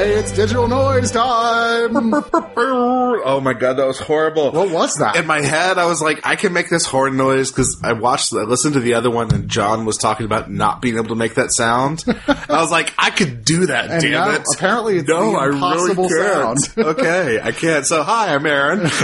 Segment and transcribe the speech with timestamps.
[0.00, 1.94] Hey, it's digital noise time.
[1.94, 4.50] Oh my god, that was horrible.
[4.50, 5.16] What was that?
[5.16, 8.32] In my head, I was like, I can make this horn noise because I watched,
[8.32, 11.16] I listened to the other one, and John was talking about not being able to
[11.16, 12.04] make that sound.
[12.26, 13.90] I was like, I could do that.
[13.90, 14.42] And damn now, it!
[14.54, 16.58] apparently it's no, the I really can't.
[16.58, 16.78] sound.
[16.98, 17.84] okay, I can't.
[17.84, 18.88] So, hi, I'm Aaron.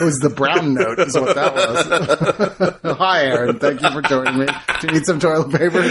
[0.00, 2.96] It was the brown note, is what that was.
[2.96, 3.58] Hi, Aaron.
[3.58, 4.46] Thank you for joining me.
[4.80, 5.82] Do you need some toilet paper?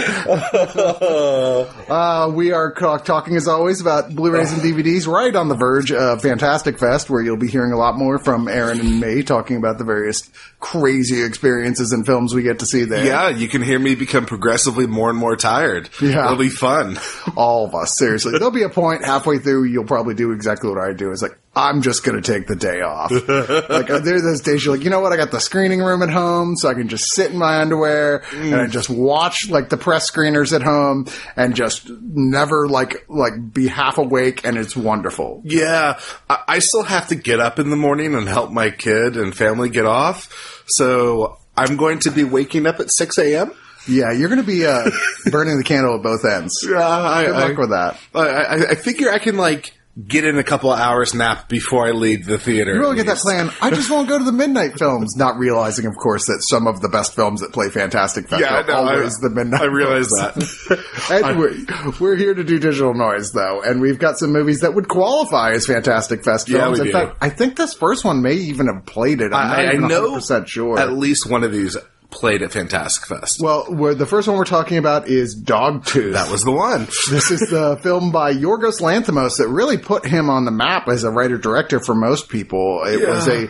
[1.88, 4.12] Uh, we are talking, as always, about
[4.48, 7.76] Blu-rays and DVDs right on the verge of Fantastic Fest, where you'll be hearing a
[7.76, 12.42] lot more from Aaron and me talking about the various crazy experiences and films we
[12.42, 13.04] get to see there.
[13.04, 15.88] yeah, you can hear me become progressively more and more tired.
[16.00, 16.24] Yeah.
[16.26, 16.98] it'll be fun.
[17.36, 18.32] All of us, seriously.
[18.32, 21.10] There'll be a point halfway through you'll probably do exactly what I do.
[21.12, 23.10] It's like, I'm just going to take the day off.
[23.70, 25.12] like, uh, there's those days you're like, you know what?
[25.12, 28.24] I got the screening room at home, so I can just sit in my underwear
[28.32, 33.52] and I just watch like the press screeners at home and just never like, like
[33.52, 35.42] be half awake and it's wonderful.
[35.44, 39.16] Yeah, I, I still have to get up in the morning and help my kid
[39.16, 40.64] and family get off.
[40.66, 43.52] So I'm going to be waking up at 6 a.m.
[43.86, 44.90] Yeah, you're going to be, uh,
[45.30, 46.64] burning the candle at both ends.
[46.66, 48.00] Yeah, I, Good luck I, with that.
[48.14, 49.74] I, I, I figure I can like
[50.06, 52.72] get in a couple of hours nap before I leave the theater.
[52.74, 53.50] You really get that plan.
[53.60, 56.80] I just won't go to the midnight films, not realizing, of course, that some of
[56.80, 59.62] the best films that play Fantastic Fest Yeah, are no, I- always the midnight.
[59.62, 60.68] I realize films.
[60.68, 61.36] that.
[61.36, 64.88] We're, we're here to do digital noise, though, and we've got some movies that would
[64.88, 66.78] qualify as Fantastic Fest Yeah, films.
[66.80, 66.92] we In do.
[66.92, 69.32] fact, I think this first one may even have played it.
[69.32, 70.78] I'm not I, I even know 100% sure.
[70.78, 71.76] at least one of these
[72.10, 73.40] played at Fantastic Fest.
[73.40, 76.12] well, the first one we're talking about is Dogtooth.
[76.14, 76.86] that was the one.
[77.10, 81.04] This is the film by Yorgos Lanthimos that really put him on the map as
[81.04, 82.82] a writer director for most people.
[82.84, 83.48] It was a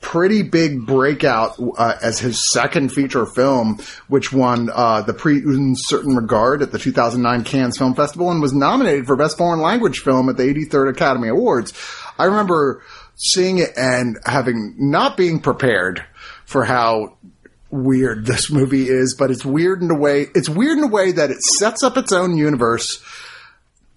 [0.00, 3.78] pretty big breakout uh, as his second feature film,
[4.08, 8.40] which won uh, the Prix Un Certain Regard at the 2009 Cannes Film Festival and
[8.40, 11.72] was nominated for Best Foreign Language Film at the 83rd Academy Awards.
[12.18, 12.82] I remember
[13.16, 16.04] seeing it and having not being prepared
[16.46, 17.16] for how
[17.70, 21.12] weird this movie is, but it's weird in a way, it's weird in a way
[21.12, 23.02] that it sets up its own universe.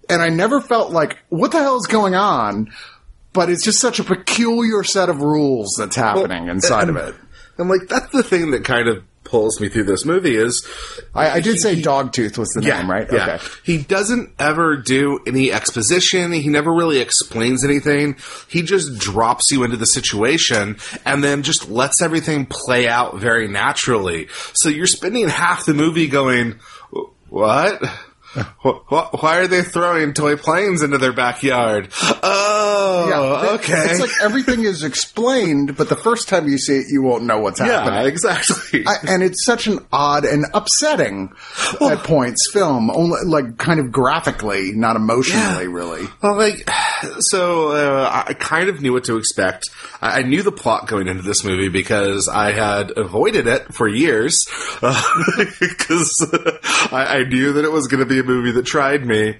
[0.08, 2.72] And I never felt like, what the hell is going on?
[3.32, 7.14] But it's just such a peculiar set of rules that's happening inside of it.
[7.58, 10.66] And like that's the thing that kind of pulls me through this movie is
[11.14, 13.06] I, I did say Dogtooth was the name, right?
[13.10, 13.34] Yeah.
[13.34, 13.44] Okay.
[13.64, 16.32] He doesn't ever do any exposition.
[16.32, 18.16] He never really explains anything.
[18.48, 23.48] He just drops you into the situation and then just lets everything play out very
[23.48, 24.28] naturally.
[24.52, 26.60] So you're spending half the movie going,
[27.28, 27.82] what?
[28.34, 31.88] Wh- wh- Why are they throwing toy planes into their backyard?
[32.22, 33.90] Oh, Yeah, okay.
[33.90, 37.38] It's like everything is explained, but the first time you see it, you won't know
[37.38, 38.06] what's yeah, happening.
[38.06, 38.84] exactly.
[38.86, 41.32] I, and it's such an odd and upsetting
[41.80, 45.70] at points film, only like kind of graphically, not emotionally, Yeah.
[45.72, 46.06] really.
[46.22, 46.68] Well, like,
[47.20, 49.70] so uh, I kind of knew what to expect.
[50.00, 53.86] I, I knew the plot going into this movie because I had avoided it for
[53.88, 54.44] years
[55.60, 56.26] because
[56.92, 59.36] I, I knew that it was going to be movie that tried me.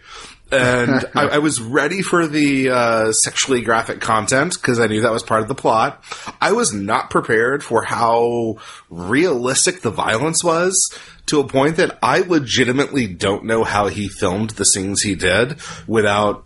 [0.52, 5.12] And I, I was ready for the uh, sexually graphic content because I knew that
[5.12, 6.04] was part of the plot.
[6.40, 8.56] I was not prepared for how
[8.90, 10.96] realistic the violence was
[11.26, 15.58] to a point that I legitimately don't know how he filmed the scenes he did
[15.86, 16.44] without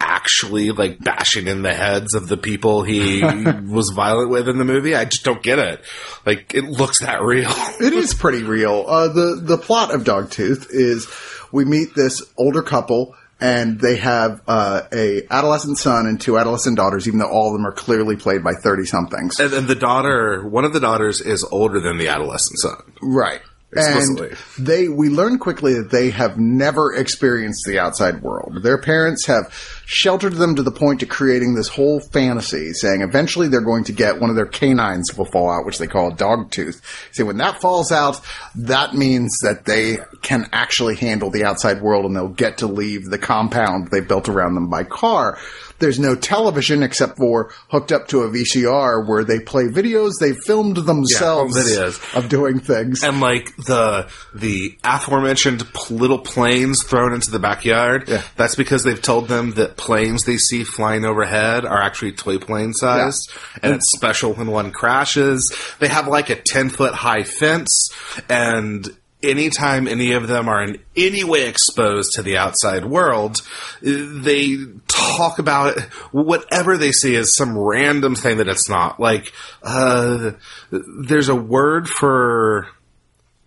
[0.00, 3.22] actually like bashing in the heads of the people he
[3.68, 4.94] was violent with in the movie.
[4.94, 5.82] I just don't get it.
[6.24, 7.50] Like it looks that real.
[7.80, 8.84] It is pretty real.
[8.86, 11.06] Uh, the the plot of Dogtooth is
[11.52, 13.14] we meet this older couple.
[13.42, 17.54] And they have uh, a adolescent son and two adolescent daughters, even though all of
[17.54, 19.40] them are clearly played by thirty somethings.
[19.40, 22.76] And, and the daughter, one of the daughters is older than the adolescent son.
[23.00, 23.40] Right.
[23.72, 24.36] Explicitly.
[24.56, 28.62] And they, we learn quickly that they have never experienced the outside world.
[28.62, 29.52] Their parents have
[29.86, 33.92] sheltered them to the point to creating this whole fantasy, saying eventually they're going to
[33.92, 36.80] get one of their canines will fall out, which they call a dog tooth.
[37.12, 38.20] See, when that falls out,
[38.54, 43.06] that means that they can actually handle the outside world and they'll get to leave
[43.06, 45.38] the compound they built around them by car.
[45.80, 50.32] There's no television except for hooked up to a VCR where they play videos they
[50.32, 52.16] filmed themselves videos.
[52.16, 53.02] of doing things.
[53.02, 58.08] and like the the aforementioned little planes thrown into the backyard.
[58.08, 58.22] Yeah.
[58.36, 62.72] That's because they've told them that planes they see flying overhead are actually toy plane
[62.72, 63.26] size,
[63.62, 65.52] and it's special when one crashes.
[65.78, 67.90] They have like a ten foot high fence,
[68.28, 68.86] and
[69.22, 73.42] anytime any of them are in any way exposed to the outside world,
[73.82, 74.56] they
[74.88, 75.82] talk about it,
[76.12, 78.98] whatever they see as some random thing that it's not.
[79.00, 79.32] Like,
[79.62, 80.32] uh,
[80.70, 82.68] there's a word for,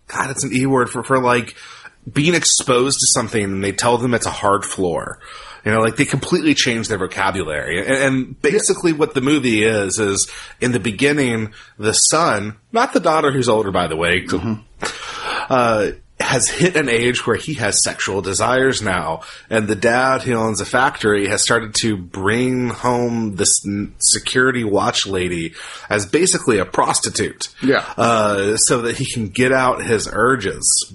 [0.08, 1.56] God, it's an E word for, for like
[2.10, 5.18] being exposed to something and they tell them it's a hard floor.
[5.64, 7.78] You know, like they completely change their vocabulary.
[7.78, 10.30] And, and basically what the movie is, is
[10.60, 14.26] in the beginning, the son, not the daughter who's older, by the way,
[15.48, 20.34] uh, has hit an age where he has sexual desires now, and the dad who
[20.34, 23.60] owns a factory has started to bring home this
[23.98, 25.54] security watch lady
[25.90, 27.48] as basically a prostitute.
[27.62, 27.84] Yeah.
[27.96, 30.92] Uh, so that he can get out his urges.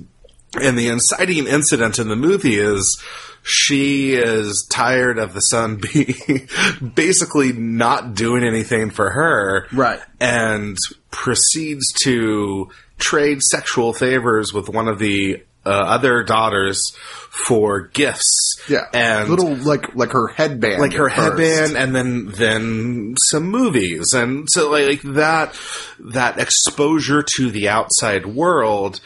[0.59, 3.01] And the inciting incident in the movie is
[3.43, 6.47] she is tired of the son being
[6.93, 9.67] basically not doing anything for her.
[9.71, 9.99] Right.
[10.19, 10.77] And
[11.11, 12.69] proceeds to
[12.99, 16.93] trade sexual favors with one of the uh, other daughters
[17.29, 18.61] for gifts.
[18.69, 21.15] Yeah, And little like like her headband, like her first.
[21.21, 25.53] headband and then then some movies and so like that
[25.99, 29.01] that exposure to the outside world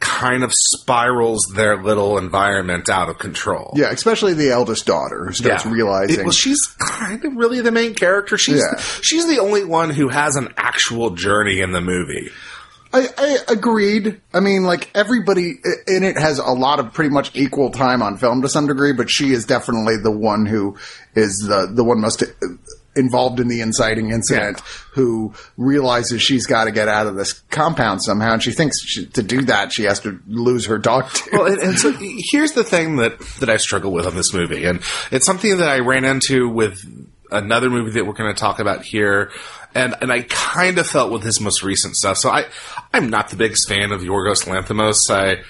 [0.00, 5.32] kind of spirals their little environment out of control Yeah, especially the eldest daughter who
[5.32, 6.20] starts realizing.
[6.20, 8.78] It- well she's kind of really the main character she's Yeah.
[9.00, 12.30] she's the only one who has an actual journey in the movie
[12.94, 14.20] I, I agreed.
[14.32, 15.58] I mean, like everybody
[15.88, 18.92] in it has a lot of pretty much equal time on film to some degree,
[18.92, 20.76] but she is definitely the one who
[21.16, 22.26] is the the one most uh,
[22.94, 24.60] involved in the inciting incident,
[24.92, 29.06] who realizes she's got to get out of this compound somehow, and she thinks she,
[29.06, 31.30] to do that she has to lose her dog too.
[31.32, 31.92] well, and, and so
[32.30, 34.80] here's the thing that that I struggle with on this movie, and
[35.10, 36.80] it's something that I ran into with
[37.32, 39.32] another movie that we're going to talk about here,
[39.74, 42.18] and and I kind of felt with his most recent stuff.
[42.18, 42.46] So I
[42.92, 45.10] I'm not the biggest fan of Yorgos Lanthimos.
[45.10, 45.42] I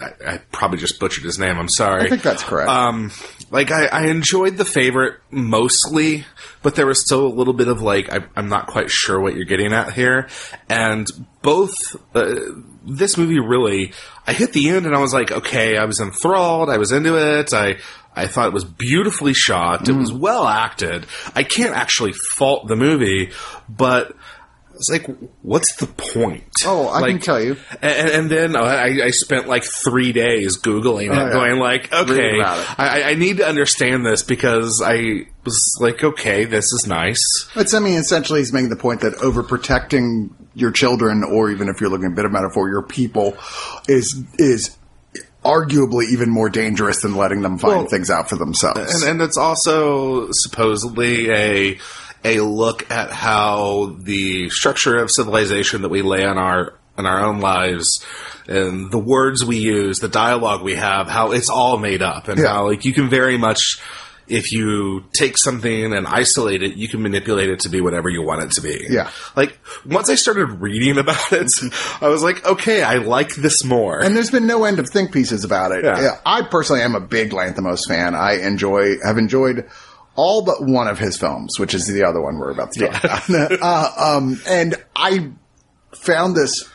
[0.00, 1.58] I, I probably just butchered his name.
[1.58, 2.06] I'm sorry.
[2.06, 2.68] I think that's correct.
[2.68, 3.10] Um,
[3.50, 6.24] like I, I enjoyed the favorite mostly,
[6.62, 9.34] but there was still a little bit of like I, I'm not quite sure what
[9.34, 10.28] you're getting at here.
[10.68, 11.08] And
[11.42, 11.74] both
[12.14, 12.34] uh,
[12.84, 13.92] this movie really,
[14.26, 17.16] I hit the end and I was like, okay, I was enthralled, I was into
[17.16, 17.78] it, I.
[18.16, 19.88] I thought it was beautifully shot.
[19.88, 20.18] It was Mm.
[20.20, 21.06] well acted.
[21.34, 23.30] I can't actually fault the movie,
[23.68, 24.14] but
[24.76, 25.06] it's like,
[25.42, 26.42] what's the point?
[26.66, 27.56] Oh, I can tell you.
[27.80, 31.32] and, and then I, I spent like three days googling it, Oh, yeah.
[31.32, 32.44] going like, okay, it.
[32.44, 37.22] I, I need to understand this because I was like, okay, this is nice.
[37.54, 41.80] It's, I mean, essentially, he's making the point that overprotecting your children, or even if
[41.80, 43.36] you're looking at a bit of metaphor, your people,
[43.88, 44.76] is is
[45.44, 49.02] arguably even more dangerous than letting them find Well, things out for themselves.
[49.02, 51.78] And, and it's also supposedly a
[52.24, 57.20] a look at how the structure of civilization that we lay on our in our
[57.26, 58.04] own lives
[58.46, 62.38] and the words we use, the dialogue we have, how it's all made up and
[62.40, 62.48] Yeah.
[62.48, 63.78] how like you can very much
[64.26, 68.22] if you take something and isolate it, you can manipulate it to be whatever you
[68.22, 68.86] want it to be.
[68.88, 69.10] Yeah.
[69.36, 71.52] Like once I started reading about it,
[72.00, 74.02] I was like, okay, I like this more.
[74.02, 75.84] And there's been no end of think pieces about it.
[75.84, 76.00] Yeah.
[76.00, 78.14] Yeah, I personally am a big Lanthimos fan.
[78.14, 79.68] I enjoy, have enjoyed
[80.16, 83.04] all but one of his films, which is the other one we're about to talk
[83.04, 83.62] about.
[83.62, 85.32] uh, um, and I
[85.92, 86.68] found this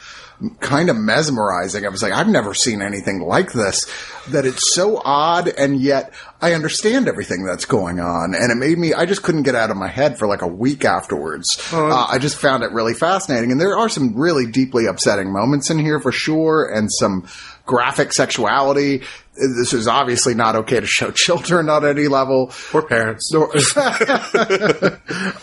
[0.60, 1.86] kind of mesmerizing.
[1.86, 3.92] I was like, I've never seen anything like this.
[4.30, 8.36] That it's so odd, and yet I understand everything that's going on.
[8.36, 10.48] And it made me, I just couldn't get out of my head for like a
[10.48, 11.48] week afterwards.
[11.74, 13.52] Uh, I just found it really fascinating.
[13.52, 17.28] And there are some really deeply upsetting moments in here for sure, and some
[17.66, 19.04] graphic sexuality.
[19.36, 22.52] This is obviously not okay to show children on any level.
[22.74, 23.32] Or parents.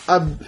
[0.09, 0.39] Um,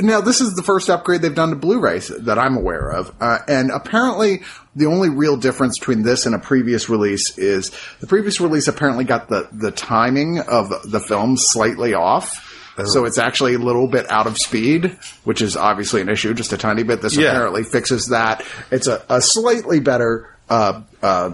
[0.00, 3.38] now, this is the first upgrade they've done to Blu-ray that I'm aware of, uh,
[3.46, 4.42] and apparently
[4.74, 7.70] the only real difference between this and a previous release is
[8.00, 12.50] the previous release apparently got the the timing of the film slightly off.
[12.86, 16.52] So it's actually a little bit out of speed, which is obviously an issue, just
[16.52, 17.00] a tiny bit.
[17.02, 17.28] This Yeah.
[17.28, 18.44] apparently fixes that.
[18.72, 21.30] It's a, a slightly better uh, uh,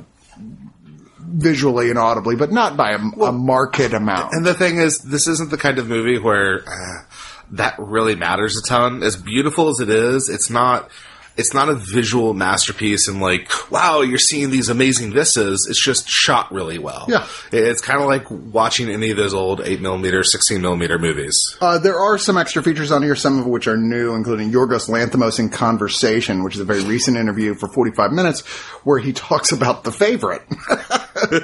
[1.19, 4.35] visually and audibly, but not by a, a marked amount.
[4.35, 7.03] And the thing is, this isn't the kind of movie where uh,
[7.53, 9.03] that really matters a ton.
[9.03, 10.91] As beautiful as it is, it's not.
[11.37, 15.67] It's not a visual masterpiece and like, wow, you're seeing these amazing vistas.
[15.71, 17.07] It's just shot really well.
[17.09, 17.27] Yeah.
[17.51, 21.41] It's kind of like watching any of those old 8 millimeter, 16 millimeter movies.
[21.63, 24.91] Uh, there are some extra features on here, some of which are new, including Yorgos
[24.91, 28.41] Lanthimos in Conversation, which is a very recent interview for 45 minutes,
[28.85, 30.43] where he talks about the favorite.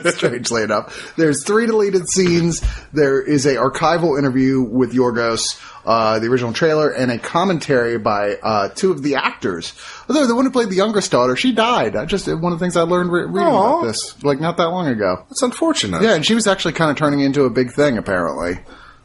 [0.14, 2.60] Strangely enough, there's three deleted scenes.
[2.92, 8.34] There is a archival interview with Yorgos, uh, the original trailer, and a commentary by
[8.42, 9.72] uh, two of the actors.
[10.08, 11.96] Although the one who played the youngest daughter, she died.
[11.96, 13.78] I just one of the things I learned re- reading Aw.
[13.78, 15.24] about this, like not that long ago.
[15.28, 16.02] That's unfortunate.
[16.02, 18.58] Yeah, and she was actually kind of turning into a big thing, apparently.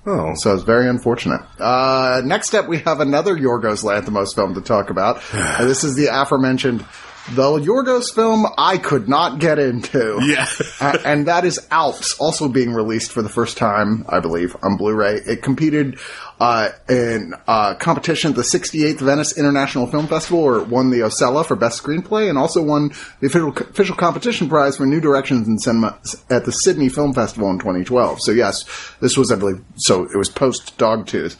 [0.05, 0.33] Oh.
[0.35, 1.41] So it's very unfortunate.
[1.59, 5.21] Uh, next up, we have another Yorgos Lanthimos film to talk about.
[5.61, 6.83] This is the aforementioned
[7.29, 10.19] the Yorgos film I could not get into.
[10.23, 10.47] Yeah.
[10.81, 14.77] Uh, and that is Alps, also being released for the first time, I believe, on
[14.77, 15.17] Blu-ray.
[15.27, 15.99] It competed
[16.39, 21.01] uh, in uh, competition at the 68th Venice International Film Festival, where it won the
[21.01, 25.47] Osella for Best Screenplay, and also won the official, official competition prize for New Directions
[25.47, 25.99] in Cinema
[26.31, 28.19] at the Sydney Film Festival in 2012.
[28.23, 28.65] So yes,
[29.01, 31.37] this was, I believe, so it was post Dogtooth.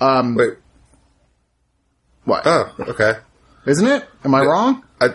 [0.00, 0.54] Um, Wait.
[2.24, 2.42] what?
[2.46, 3.14] Oh, okay.
[3.66, 4.04] Isn't it?
[4.24, 4.84] Am I wrong?
[5.00, 5.14] I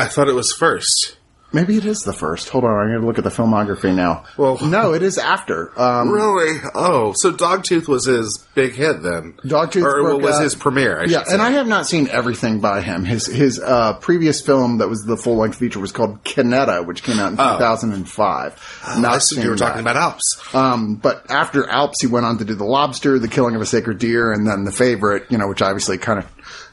[0.00, 1.16] I thought it was first.
[1.52, 2.48] Maybe it is the first.
[2.50, 4.22] Hold on, I'm going to look at the filmography now.
[4.36, 5.72] Well- no, it is after.
[5.76, 6.60] Um, Really?
[6.76, 9.34] Oh, so Dogtooth was his big hit then?
[9.44, 11.00] Dogtooth or broke was his premiere?
[11.00, 11.32] I yeah, say.
[11.32, 13.04] and I have not seen everything by him.
[13.04, 17.02] His his uh, previous film that was the full length feature was called Kinetta, which
[17.02, 18.80] came out in 2005.
[18.86, 19.66] I not seen you were that.
[19.66, 20.54] talking about Alps.
[20.54, 23.66] Um, but after Alps, he went on to do The Lobster, The Killing of a
[23.66, 25.26] Sacred Deer, and then The Favorite.
[25.30, 26.26] You know, which obviously kind of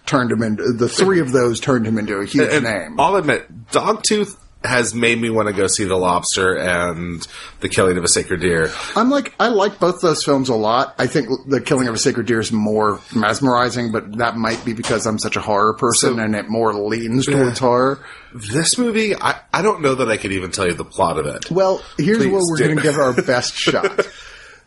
[0.08, 3.00] turned him into the three of those turned him into a huge And name.
[3.00, 7.26] I'll admit, Dogtooth has made me want to go see The Lobster and
[7.60, 8.72] The Killing of a Sacred Deer.
[8.96, 10.96] I'm like, I like both those films a lot.
[10.98, 14.74] I think The Killing of a Sacred Deer is more mesmerizing, but that might be
[14.74, 18.04] because I'm such a horror person So- and it more leans towards horror.
[18.34, 21.28] This movie, I, I don't know that I could even tell you the plot of
[21.28, 21.50] it.
[21.52, 24.08] Well, here's Please what we're going to give our best shot.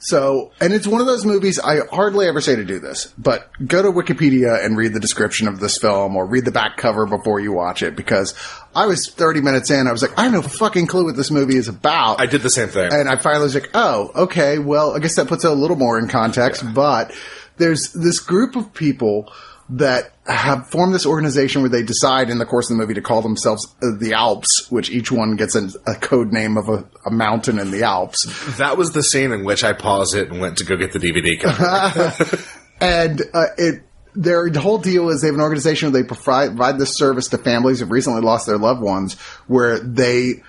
[0.03, 3.51] So, and it's one of those movies I hardly ever say to do this, but
[3.65, 7.05] go to Wikipedia and read the description of this film or read the back cover
[7.05, 8.35] before you watch it because
[8.75, 11.31] I was 30 minutes in, I was like, I have no fucking clue what this
[11.31, 12.19] movie is about.
[12.19, 12.91] I did the same thing.
[12.91, 15.77] And I finally was like, oh, okay, well, I guess that puts it a little
[15.77, 17.13] more in context, but
[17.59, 19.31] there's this group of people
[19.71, 23.01] that have formed this organization where they decide in the course of the movie to
[23.01, 26.85] call themselves uh, the Alps, which each one gets a, a code name of a,
[27.07, 28.57] a mountain in the Alps.
[28.59, 30.99] that was the scene in which I paused it and went to go get the
[30.99, 32.43] DVD cover.
[32.83, 33.83] And uh, it
[34.15, 37.39] their whole deal is they have an organization where they provide, provide this service to
[37.39, 39.15] families who've recently lost their loved ones,
[39.47, 40.43] where they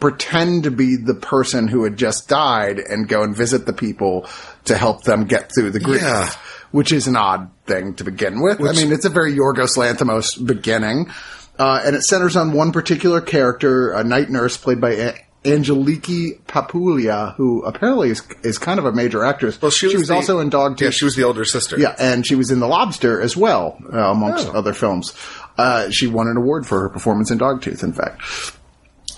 [0.00, 4.26] pretend to be the person who had just died and go and visit the people
[4.64, 6.02] to help them get through the grief.
[6.02, 6.32] Yeah.
[6.72, 8.60] Which is an odd thing to begin with.
[8.60, 11.10] I mean, it's a very Yorgos Lanthimos beginning.
[11.58, 15.14] Uh, and it centers on one particular character, a night nurse played by a-
[15.44, 19.60] Angeliki Papoulia, who apparently is, is kind of a major actress.
[19.60, 20.80] Well, she was the- also in Dogtooth.
[20.80, 21.78] yeah, she was the older sister.
[21.78, 24.52] Yeah, and she was in The Lobster as well, uh, amongst Oh.
[24.52, 25.12] other films.
[25.58, 28.22] Uh, she won an award for her performance in Dogtooth, in fact.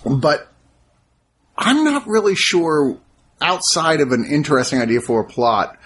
[0.04, 0.48] But
[1.56, 2.96] I'm not really sure,
[3.40, 5.76] outside of an interesting idea for a plot,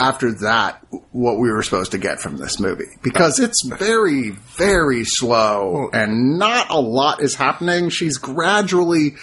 [0.00, 2.84] after that, what we were supposed to get from this movie.
[3.02, 7.88] Because it's very, very slow, and not a lot is happening.
[7.90, 9.16] She's gradually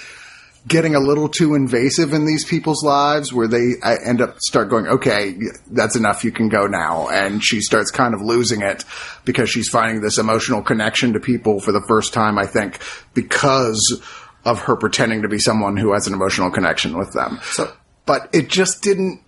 [0.67, 4.67] getting a little too invasive in these people's lives where they uh, end up start
[4.67, 5.38] going, okay,
[5.70, 6.24] that's enough.
[6.24, 7.08] You can go now.
[7.08, 8.84] And she starts kind of losing it
[9.25, 12.79] because she's finding this emotional connection to people for the first time, I think,
[13.13, 14.01] because
[14.44, 17.39] of her pretending to be someone who has an emotional connection with them.
[17.44, 17.72] So-
[18.08, 19.22] but it just didn't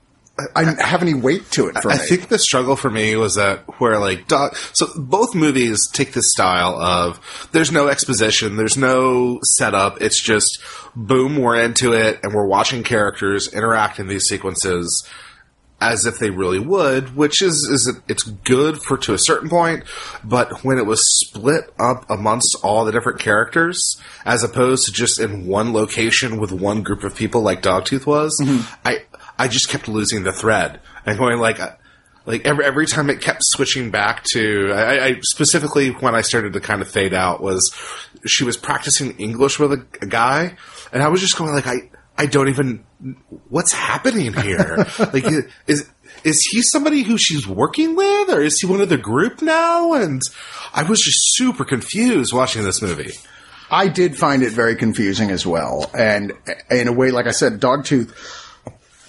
[0.56, 2.04] I didn't have any weight to it for I me.
[2.04, 6.32] think the struggle for me was that where like dog, so both movies take this
[6.32, 10.00] style of there's no exposition, there's no setup.
[10.02, 10.60] It's just
[10.96, 15.08] boom, we're into it, and we're watching characters interact in these sequences
[15.80, 19.84] as if they really would, which is is it's good for to a certain point,
[20.24, 25.20] but when it was split up amongst all the different characters, as opposed to just
[25.20, 28.88] in one location with one group of people like Dogtooth was, mm-hmm.
[28.88, 29.04] I
[29.38, 31.60] I just kept losing the thread and going like.
[32.26, 36.52] Like every every time it kept switching back to, I, I specifically when I started
[36.52, 37.74] to kind of fade out was
[38.26, 40.58] she was practicing English with a, a guy,
[40.92, 42.84] and I was just going like I I don't even
[43.50, 44.78] what's happening here?
[45.00, 45.26] like,
[45.68, 45.90] is
[46.24, 49.94] is he somebody who she's working with, or is he one of the group now?
[49.94, 50.22] And
[50.74, 53.14] I was just super confused watching this movie.
[53.70, 56.34] I did find it very confusing as well, and
[56.72, 58.14] in a way, like I said, Dogtooth.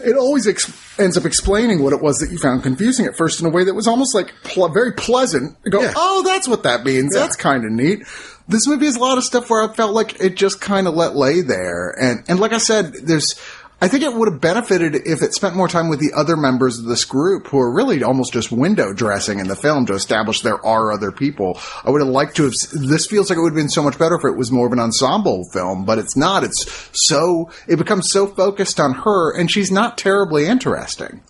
[0.01, 3.41] It always ex- ends up explaining what it was that you found confusing at first
[3.41, 5.57] in a way that was almost like pl- very pleasant.
[5.65, 5.93] You go, Yeah.
[5.97, 7.15] oh, that's what that means.
[7.15, 8.03] That's kind of neat.
[8.47, 10.95] This movie has a lot of stuff where I felt like it just kind of
[10.95, 13.35] let lay there, and and like I said, there's.
[13.81, 16.81] I think it would have benefited if it spent more time with the other members
[16.81, 20.41] of this group who are really almost just window dressing in the film to establish
[20.41, 21.57] there are other people.
[21.85, 23.97] I would have liked to have, this feels like it would have been so much
[23.97, 26.43] better if it was more of an ensemble film, but it's not.
[26.43, 31.23] It's so, it becomes so focused on her and she's not terribly interesting.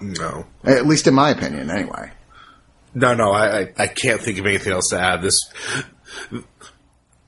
[0.00, 2.12] No, At least in my opinion, anyway.
[2.94, 3.32] no, no.
[3.32, 5.22] I I, I can't think of anything else to add.
[5.22, 5.40] This.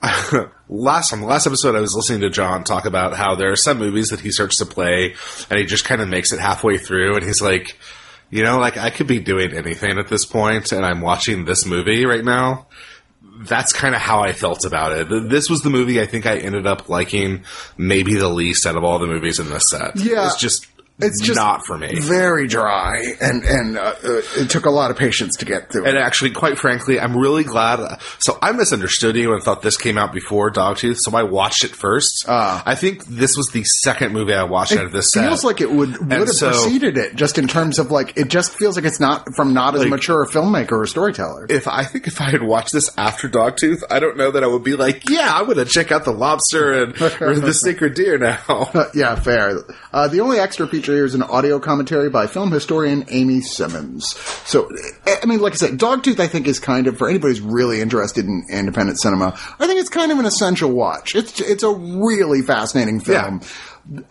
[0.68, 3.56] last on the last episode, I was listening to John talk about how there are
[3.56, 5.14] some movies that he starts to play,
[5.50, 7.78] and he just kind of makes it halfway through, and he's like,
[8.30, 11.66] you know, like I could be doing anything at this point, and I'm watching this
[11.66, 12.66] movie right now.
[13.40, 15.30] That's kind of how I felt about it.
[15.30, 17.44] This was the movie I think I ended up liking
[17.76, 19.96] maybe the least out of all the movies in this set.
[19.96, 20.26] Yeah.
[20.26, 20.66] it's just
[21.00, 21.98] It's just not for me.
[22.00, 25.86] Very dry and, and, uh, uh, it took a lot of patience to get through.
[25.86, 28.00] And actually, quite frankly, I'm really glad.
[28.18, 31.70] So I misunderstood you and thought this came out before Dogtooth, so I watched it
[31.70, 32.24] first.
[32.28, 32.62] Ah.
[32.66, 35.24] I think this was the second movie I watched out of this set.
[35.24, 38.16] It feels like it would would have so- preceded it just in terms of like
[38.16, 41.46] it just feels like it's not from not as Like- mature a filmmaker or storyteller.
[41.48, 44.46] if I think if I had watched this after Dogtooth, I don't know that I
[44.46, 47.94] would be like, yeah, I'm going to check out the lobster and or the sacred
[47.94, 48.38] deer now.
[48.48, 49.58] Uh, yeah, fair.
[49.92, 54.16] Uh, the only extra feature here is an audio commentary by film historian Amy Simmons.
[54.44, 54.70] So,
[55.06, 57.80] I mean, like I said, Dogtooth, I think, is kind of for anybody who's really
[57.80, 59.38] interested in independent cinema.
[59.58, 61.14] I think it's kind of an essential watch.
[61.14, 63.42] It's it's a really fascinating film.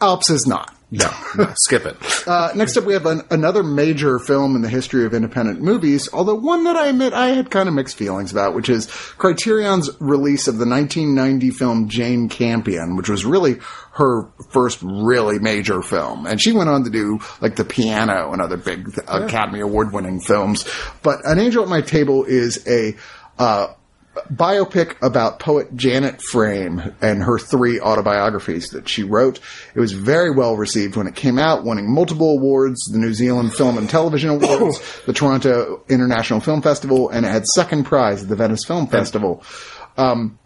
[0.01, 0.76] Alps is not.
[0.89, 1.97] No, no, skip it.
[2.27, 6.09] Uh, next up, we have an, another major film in the history of independent movies,
[6.11, 9.89] although one that I admit I had kind of mixed feelings about, which is Criterion's
[10.01, 13.59] release of the 1990 film Jane Campion, which was really
[13.93, 16.25] her first really major film.
[16.25, 20.19] And she went on to do like The Piano and other big Academy Award winning
[20.19, 20.67] films.
[21.01, 22.97] But An Angel at My Table is a,
[23.39, 23.67] uh,
[24.31, 29.39] biopic about poet Janet Frame and her three autobiographies that she wrote.
[29.75, 33.53] It was very well received when it came out, winning multiple awards, the New Zealand
[33.53, 38.29] Film and Television Awards, the Toronto International Film Festival, and it had second prize at
[38.29, 39.43] the Venice Film Festival.
[39.97, 40.39] Um,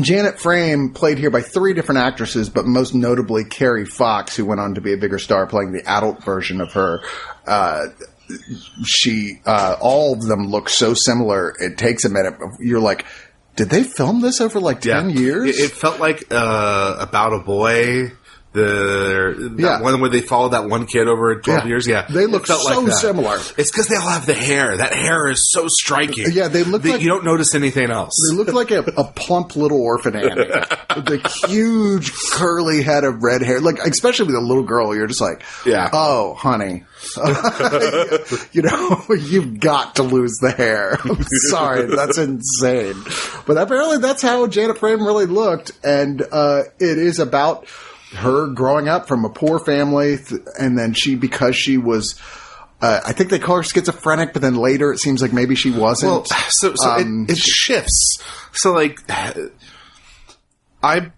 [0.00, 4.60] Janet Frame played here by three different actresses, but most notably Kerry Fox, who went
[4.60, 7.00] on to be a bigger star playing the adult version of her.
[7.46, 7.86] Uh,
[8.84, 11.54] she, uh, all of them look so similar.
[11.58, 12.34] It takes a minute.
[12.60, 13.04] You're like,
[13.56, 15.58] did they film this over like 10 years?
[15.58, 18.12] It, it felt like uh, about a boy.
[18.56, 19.80] The Yeah.
[19.80, 21.68] one where they followed that one kid over twelve Yeah.
[21.68, 22.62] years, yeah, They look so that.
[22.86, 24.76] It's It's because they all have the hair.
[24.76, 26.26] That hair is so striking.
[26.32, 28.14] Yeah, they look that like- you don't notice anything else.
[28.30, 30.34] They look like a, a plump little orphan Annie
[30.96, 33.60] with the huge curly head of red hair.
[33.60, 35.90] Like, especially with a little girl, you're just like, Yeah.
[35.92, 36.84] oh, honey,
[38.52, 40.98] you know, you've got to lose the hair.
[41.04, 42.94] I'm sorry, that's insane.
[43.46, 47.66] But apparently, that's how Janet Frame really looked, and uh, it is about
[48.14, 52.20] her growing up from a poor family, th- and then she, because she was.
[52.80, 55.70] Uh, I think they call her schizophrenic, but then later it seems like maybe she
[55.70, 56.12] wasn't.
[56.12, 58.18] Well, so so Um, it, it shifts.
[58.52, 59.00] So like,
[60.82, 61.10] I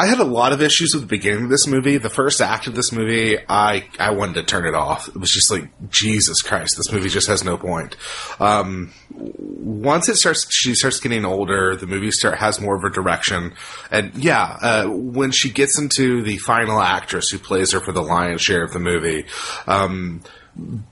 [0.00, 1.98] I had a lot of issues with the beginning of this movie.
[1.98, 5.08] The first act of this movie, I I wanted to turn it off.
[5.08, 7.96] It was just like Jesus Christ, this movie just has no point.
[8.40, 11.76] Um, once it starts, she starts getting older.
[11.76, 13.52] The movie start has more of a direction,
[13.90, 18.02] and yeah, uh, when she gets into the final actress who plays her for the
[18.02, 19.26] lion's share of the movie.
[19.66, 20.22] Um,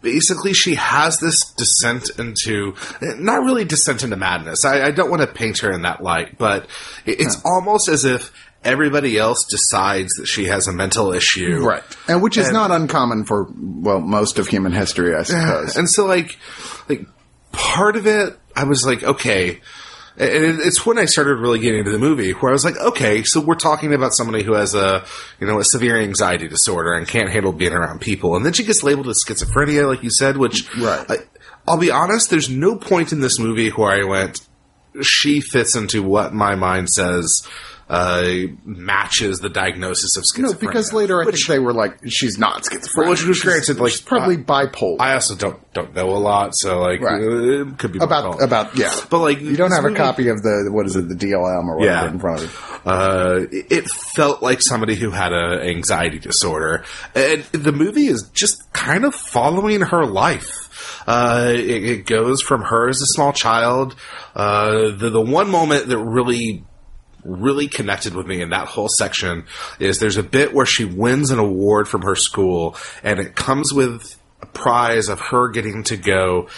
[0.03, 2.75] basically she has this descent into
[3.18, 6.38] not really descent into madness i, I don't want to paint her in that light
[6.38, 6.68] but
[7.05, 8.33] it- it's almost as if
[8.64, 11.83] everybody else decides that she has a mental issue Right.
[12.09, 15.77] And which is not uncommon for, well, most of human history, I suppose.
[15.77, 16.37] and so like
[16.88, 17.07] like
[17.53, 19.61] part of it i was like okay
[20.21, 23.23] and it's when I started really getting into the movie where I was like, okay,
[23.23, 25.05] so we're talking about somebody who has a,
[25.38, 28.35] you know, a severe anxiety disorder and can't handle being around people.
[28.35, 31.09] And then she gets labeled as schizophrenia, like you said, which, Right.
[31.09, 31.16] I,
[31.68, 34.40] I'll be honest, there's no point in this movie where I went,
[35.03, 37.47] she fits into what my mind says
[37.88, 38.24] uh,
[38.64, 40.42] matches the diagnosis of schizophrenia.
[40.42, 43.11] No, because later I think they were like, she's not schizophrenic.
[43.11, 44.96] Which was granted, like, she's probably bipolar.
[45.01, 47.22] I also don't don't know a lot, so like Right.
[47.22, 48.42] uh, it could be about bipolar.
[48.42, 51.14] about yeah, But like you don't have a copy of the what is it the
[51.14, 52.11] DLM or whatever Yeah.
[52.11, 52.53] in front of
[52.85, 52.90] you.
[52.90, 58.29] Uh, it it felt like somebody who had an anxiety disorder, and the movie is
[58.35, 61.05] just kind of following her life.
[61.07, 63.94] Uh, it, it goes from her as a small child.
[64.35, 66.64] Uh, the the one moment that really
[67.29, 69.45] really connected with me in that whole section
[69.79, 73.73] is there's a bit where she wins an award from her school and it comes
[73.73, 76.49] with a prize of her getting to go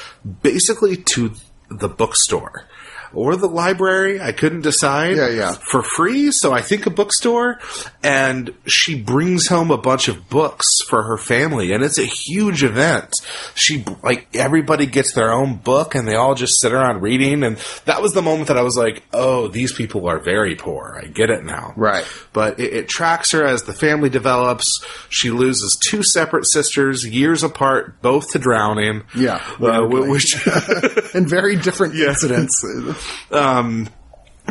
[0.43, 1.33] basically to
[1.71, 2.67] the bookstore
[3.13, 4.21] or the library.
[4.21, 5.17] I couldn't decide.
[5.17, 5.53] Yeah, yeah.
[5.53, 7.59] For free, so I think a bookstore.
[8.03, 12.63] And she brings home a bunch of books for her family, and it's a huge
[12.63, 13.13] event.
[13.55, 17.43] She like everybody gets their own book, and they all just sit around reading.
[17.43, 21.01] And that was the moment that I was like, "Oh, these people are very poor.
[21.03, 22.05] I get it now." Right.
[22.33, 24.85] But it, it tracks her as the family develops.
[25.09, 29.05] She loses two separate sisters, years apart, both to drowning.
[29.15, 30.35] Yeah, uh, which
[31.15, 32.63] in very different incidents.
[33.31, 33.89] Um,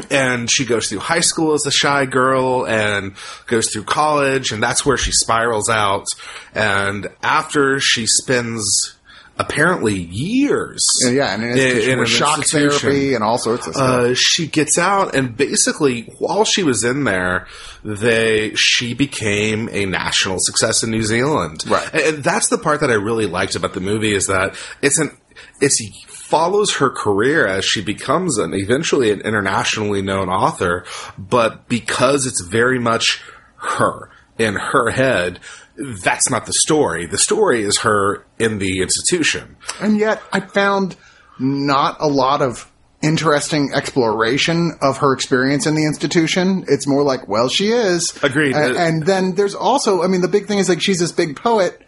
[0.09, 3.13] and she goes through high school as a shy girl and
[3.47, 6.07] goes through college, and that's where she spirals out.
[6.53, 8.95] And after she spends
[9.37, 13.89] apparently years, yeah, and it's in with an shock therapy and all sorts of stuff.
[13.89, 17.47] uh, she gets out, and basically, while she was in there,
[17.83, 21.63] they she became a national success in New Zealand.
[21.67, 21.89] Right.
[21.93, 24.99] and, and that's the part that I really liked about the movie is that it's
[24.99, 25.17] an
[25.61, 25.81] it's
[26.29, 30.85] follows her career as she becomes an eventually an internationally known author,
[31.17, 33.19] but because it's very much
[33.55, 35.39] her in her head.
[35.75, 37.07] That's not the story.
[37.07, 39.55] The story is her in the institution.
[39.81, 40.95] And yet, I found
[41.39, 46.65] not a lot of interesting exploration of her experience in the institution.
[46.67, 48.15] It's more like, well, she is.
[48.21, 48.55] Agreed.
[48.55, 51.37] And, and then there's also, I mean, the big thing is like she's this big
[51.37, 51.81] poet.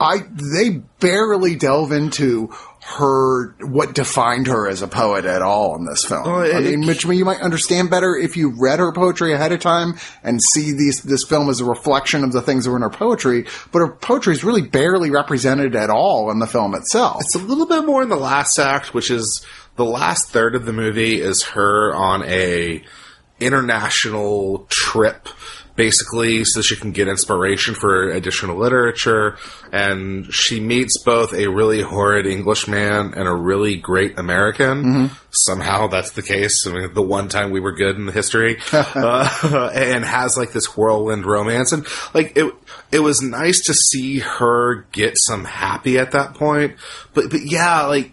[0.00, 2.52] I they barely delve into
[2.86, 6.22] her what defined her as a poet at all in this film.
[6.26, 9.60] Oh, I mean, which you might understand better if you read her poetry ahead of
[9.60, 12.82] time and see these this film as a reflection of the things that were in
[12.82, 13.46] her poetry.
[13.72, 17.22] But her poetry is really barely represented at all in the film itself.
[17.22, 19.44] It's a little bit more in the last act, which is
[19.76, 22.84] the last third of the movie is her on a
[23.40, 25.28] international trip
[25.76, 29.36] basically so she can get inspiration for additional literature
[29.72, 34.84] and she meets both a really horrid Englishman and a really great American.
[35.30, 36.64] Somehow that's the case.
[36.66, 40.52] I mean, the one time we were good in the history, uh, and has like
[40.52, 41.84] this whirlwind romance, and
[42.14, 42.54] like it,
[42.92, 46.76] it was nice to see her get some happy at that point.
[47.14, 48.12] But but yeah, like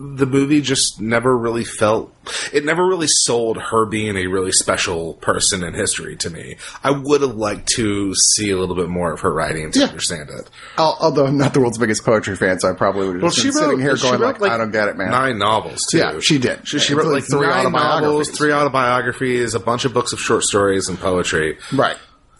[0.00, 2.14] the movie just never really felt
[2.52, 6.56] it never really sold her being a really special person in history to me.
[6.84, 9.86] I would have liked to see a little bit more of her writing to Yeah.
[9.86, 10.48] understand it.
[10.78, 13.42] Although I'm not the world's biggest poetry fan, so I probably would have Well, just
[13.42, 15.10] she been wrote sitting here going wrote, like, I don't get it, man.
[15.10, 15.98] Nine novels too.
[15.98, 16.68] Yeah, she did.
[16.68, 18.38] She, she wrote like like three novels, autobiographies.
[18.38, 21.58] three autobiographies, a bunch of books of short stories and poetry.
[21.72, 21.96] Right.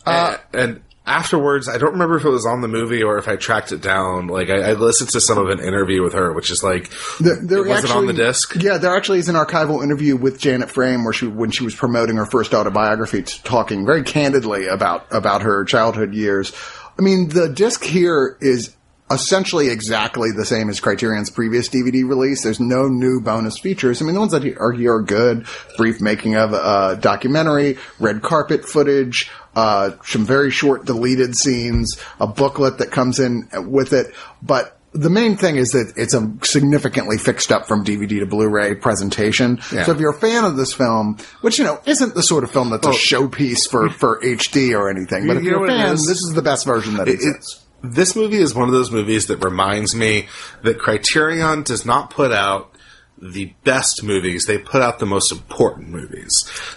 [0.07, 3.27] Uh, and, and afterwards, I don't remember if it was on the movie or if
[3.27, 4.27] I tracked it down.
[4.29, 7.39] Like I, I listened to some of an interview with her, which is like, There,
[7.43, 8.55] there was it on the disc?
[8.55, 11.75] Yeah, there actually is an archival interview with Janet Frame where she, when she was
[11.75, 16.53] promoting her first autobiography, t- talking very candidly about about her childhood years.
[16.99, 18.75] I mean, the disc here is
[19.11, 22.43] essentially exactly the same as Criterion's previous DVD release.
[22.43, 24.01] There's no new bonus features.
[24.03, 25.47] I mean, the ones that are here are good.
[25.77, 32.27] Brief making of a documentary, red carpet footage, uh, some very short deleted scenes, a
[32.27, 37.19] booklet that comes in with it, but the main thing is that it's a significantly
[37.19, 39.59] fixed up from DVD to Blu-ray presentation.
[39.73, 39.85] Yeah.
[39.85, 42.51] So if you're a fan of this film, which you know isn't the sort of
[42.51, 45.93] film that's a showpiece for for HD or anything, but You if you're a fan,
[45.95, 46.07] is?
[46.07, 47.65] this is the best version that it- exists.
[47.83, 50.29] This movie is one of those movies that reminds me
[50.63, 52.73] that Criterion does not put out
[53.21, 54.45] the best movies.
[54.47, 56.31] They put out the most important movies.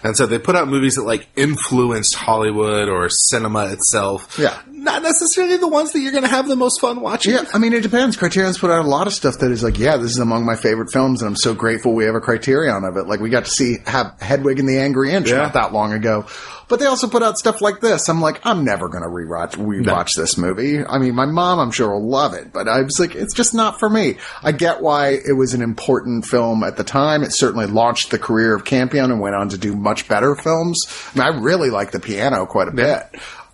[0.03, 4.39] And so they put out movies that like influenced Hollywood or cinema itself.
[4.39, 4.59] Yeah.
[4.71, 7.35] Not necessarily the ones that you're going to have the most fun watching.
[7.35, 8.17] Yeah, I mean, it depends.
[8.17, 10.55] Criterion's put out a lot of stuff that is like, yeah, this is among my
[10.55, 13.05] favorite films, and I'm so grateful we have a Criterion of it.
[13.05, 15.37] Like, we got to see have Hedwig and the Angry Inch Yeah.
[15.37, 16.25] not that long ago.
[16.71, 18.07] But they also put out stuff like this.
[18.07, 20.81] I'm like, I'm never going to rewatch rewatch this movie.
[20.81, 23.53] I mean, my mom, I'm sure, will love it, but I was like, it's just
[23.53, 24.19] not for me.
[24.41, 27.23] I get why it was an important film at the time.
[27.23, 30.85] It certainly launched the career of Campion and went on to do much better films.
[31.13, 33.03] I mean, I really like the piano quite a bit.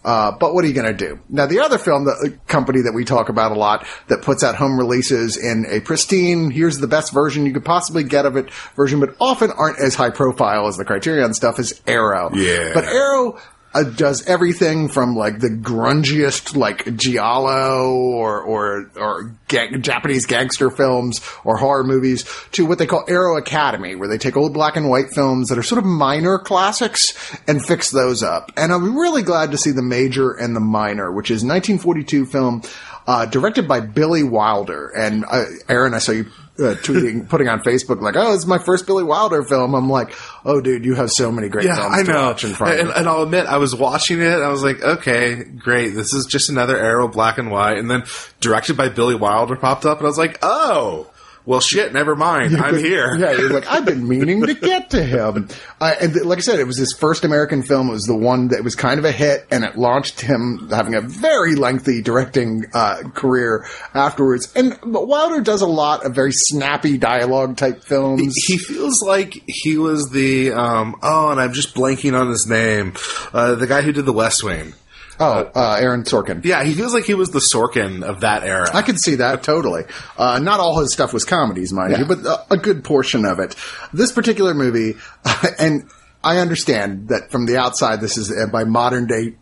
[0.08, 1.20] Uh, but what are you going to do?
[1.28, 4.41] Now, the other film, the uh, company that we talk about a lot that puts
[4.41, 8.38] out home releases in a pristine, here's the best version you could possibly get of
[8.38, 12.30] it version, but often aren't as high profile as the Criterion stuff is Arrow.
[12.34, 12.72] Yeah.
[12.74, 13.38] But Arrow
[13.78, 21.22] uh, does everything from like the grungiest like giallo or or or Japanese gangster films
[21.44, 24.90] or horror movies to what they call Arrow Academy, where they take old black and
[24.90, 27.13] white films that are sort of minor classics
[27.48, 28.52] and fix those up.
[28.58, 32.63] And I'm really glad to see the major and the minor, which is 1942 film.
[33.06, 34.90] Uh, directed by Billy Wilder.
[34.90, 36.26] And uh, Aaron, I saw you
[36.60, 40.13] uh, tweeting, putting on Facebook like, "Oh, it's my first Billy Wilder film." I'm like,
[40.46, 42.22] "Oh, dude, you have so many great Yeah, films I to know.
[42.28, 44.28] watch in front And, you." and I'll admit, I was watching it.
[44.41, 45.89] I was like, okay, great.
[45.89, 47.78] This is just another Arrow black and white.
[47.78, 48.04] And then
[48.39, 51.10] directed by Billy Wilder popped up, and I was like, oh,
[51.48, 51.94] well, shit.
[51.94, 52.58] Never mind.
[52.58, 53.16] I'm here.
[53.16, 55.48] Yeah, you're like, I've been meaning to get to him.
[55.80, 57.88] Uh, and th- like I said, it was his first American film.
[57.88, 60.94] It was the one that was kind of a hit, and it launched him having
[60.94, 64.52] a very lengthy directing uh, career afterwards.
[64.56, 68.36] And but Wilder does a lot of very snappy dialogue type films.
[68.46, 72.94] He feels like he was the um, oh, and I'm just blanking on his name.
[73.32, 74.74] Uh, the guy who did The West Wing.
[75.19, 76.43] Oh, uh, Aaron Sorkin.
[76.45, 78.67] Yeah, he feels like he was the Sorkin of that era.
[78.73, 79.84] I can see that totally.
[80.17, 81.99] Uh, not all his stuff was comedies, mind Yeah.
[81.99, 83.56] you, but a, a good portion of it.
[83.93, 84.95] This particular movie,
[85.60, 85.89] and
[86.23, 89.36] I understand that from the outside, this is uh, by modern day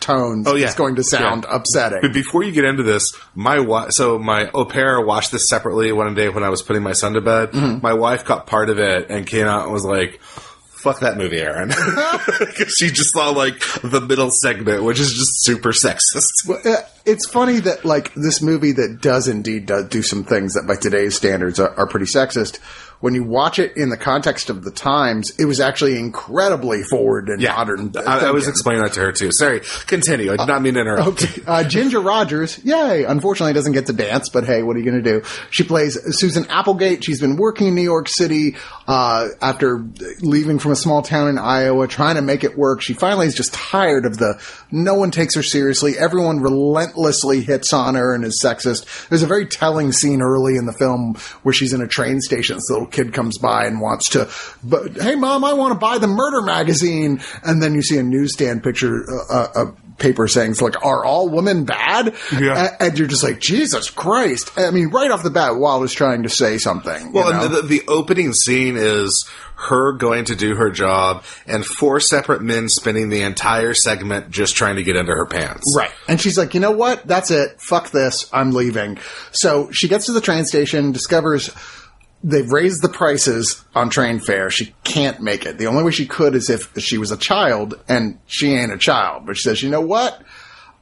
[0.00, 0.46] tones.
[0.46, 0.66] Oh, yeah.
[0.66, 1.56] it's going to sound Yeah.
[1.56, 1.98] upsetting.
[2.02, 5.90] But before you get into this, my wife, so my au pair watched this separately
[5.92, 7.50] one day when I was putting my son to bed.
[7.52, 7.78] Mm-hmm.
[7.82, 10.20] My wife caught part of it and came out and was like,
[10.84, 11.68] fuck that movie, Aaron.
[11.68, 16.46] Because she just saw like the middle segment, which is just super sexist.
[16.46, 20.54] Well, uh, it's funny that like this movie that does indeed do, do some things
[20.54, 22.58] that by today's standards are, are pretty sexist.
[23.04, 27.28] When you watch it in the context of the times, it was actually incredibly forward
[27.28, 27.92] and modern.
[27.98, 29.30] I, I was explaining that to her too.
[29.30, 30.32] Sorry, continue.
[30.32, 31.22] I did not mean to interrupt.
[31.22, 31.42] Okay.
[31.46, 33.04] Uh, Ginger Rogers, yay!
[33.04, 35.22] Unfortunately, doesn't get to dance, but hey, what are you going to do?
[35.50, 37.04] She plays Susan Applegate.
[37.04, 38.56] She's been working in New York City
[38.88, 39.84] uh, after
[40.22, 42.80] leaving from a small town in Iowa, trying to make it work.
[42.80, 45.98] She finally is just tired of the no one takes her seriously.
[45.98, 49.08] Everyone relentlessly hits on her and is sexist.
[49.10, 52.58] There's a very telling scene early in the film where she's in a train station.
[52.70, 54.30] Little kid comes by and wants to,
[54.62, 57.20] but hey, mom, I want to buy the murder magazine.
[57.42, 59.64] And then you see a newsstand picture, uh, uh,
[59.98, 62.14] paper saying it's like, are all women bad?
[62.32, 62.74] Yeah.
[62.78, 64.50] A- And, you're just like, Jesus Christ.
[64.58, 67.12] I mean, right off the bat, Wilder's trying to say something.
[67.12, 67.60] Well, you know?
[67.60, 72.68] the, the opening scene is her going to do her job and four separate men
[72.68, 75.62] spending the entire segment just trying to get into her pants.
[75.76, 75.92] Right.
[76.08, 77.06] And she's like, you know what?
[77.06, 77.60] That's it.
[77.60, 78.28] Fuck this.
[78.32, 78.98] I'm leaving.
[79.30, 81.50] So she gets to the train station, discovers
[82.24, 84.50] they've raised the prices on train fare.
[84.50, 85.58] She can't make it.
[85.58, 88.78] The only way she could is if she was a child, and she ain't a
[88.78, 89.26] child.
[89.26, 90.20] But she says, you know what?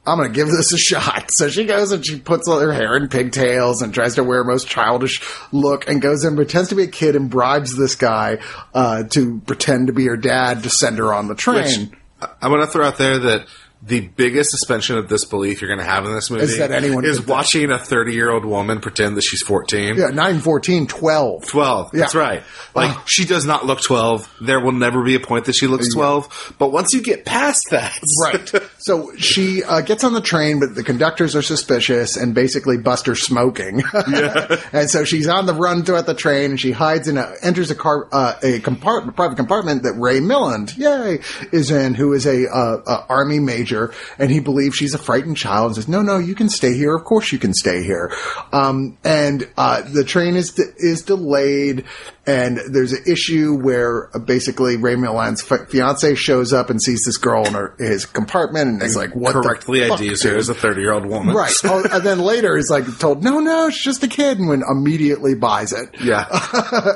[0.05, 1.29] I'm going to give this a shot.
[1.31, 4.43] So she goes and she puts all her hair in pigtails and tries to wear
[4.43, 8.39] most childish look and goes and pretends to be a kid and bribes this guy
[8.73, 11.89] uh, to pretend to be her dad to send her on the train.
[11.89, 13.47] Which I- I'm going to throw out there that
[13.85, 17.03] the biggest suspension of disbelief you're going to have in this movie Is that anyone
[17.03, 17.31] is did that.
[17.31, 19.95] watching a 30 year old woman pretend that she's 14.
[19.97, 21.45] yeah, 9, 14, 12.
[21.47, 21.91] 12.
[21.91, 22.43] That's right.
[22.73, 23.01] Like, Uh.
[23.05, 24.33] she does not look 12.
[24.41, 26.55] There will never be a point that she looks 12.
[26.57, 27.99] But once you get past that.
[28.23, 28.49] Right.
[28.77, 33.05] So she uh, gets on the train, but the conductors are suspicious and basically bust
[33.07, 33.81] her smoking.
[34.09, 34.61] yeah.
[34.73, 37.69] and so she's on the run throughout the train, and she hides in a enters
[37.71, 41.19] a car uh, a compartment, private compartment that Ray Milland, yay,
[41.51, 43.72] is in, who is a, uh, a army major,
[44.17, 46.95] and he believes she's a frightened child and says, "No, no, you can stay here.
[46.95, 48.11] Of course, you can stay here."
[48.51, 51.85] Um, and uh, the train is is delayed.
[52.25, 57.03] And there's an issue where uh, basically Ray Milland's fi- fiance shows up and sees
[57.03, 60.29] this girl in her, his compartment and is like, "What correctly the fuck, IDs her
[60.29, 61.35] dude?" as a 30 year old woman.
[61.35, 61.53] Right.
[61.65, 64.63] oh, and then later he's like told, no, no, it's just a kid, and when
[64.69, 65.89] immediately buys it.
[66.01, 66.25] Yeah.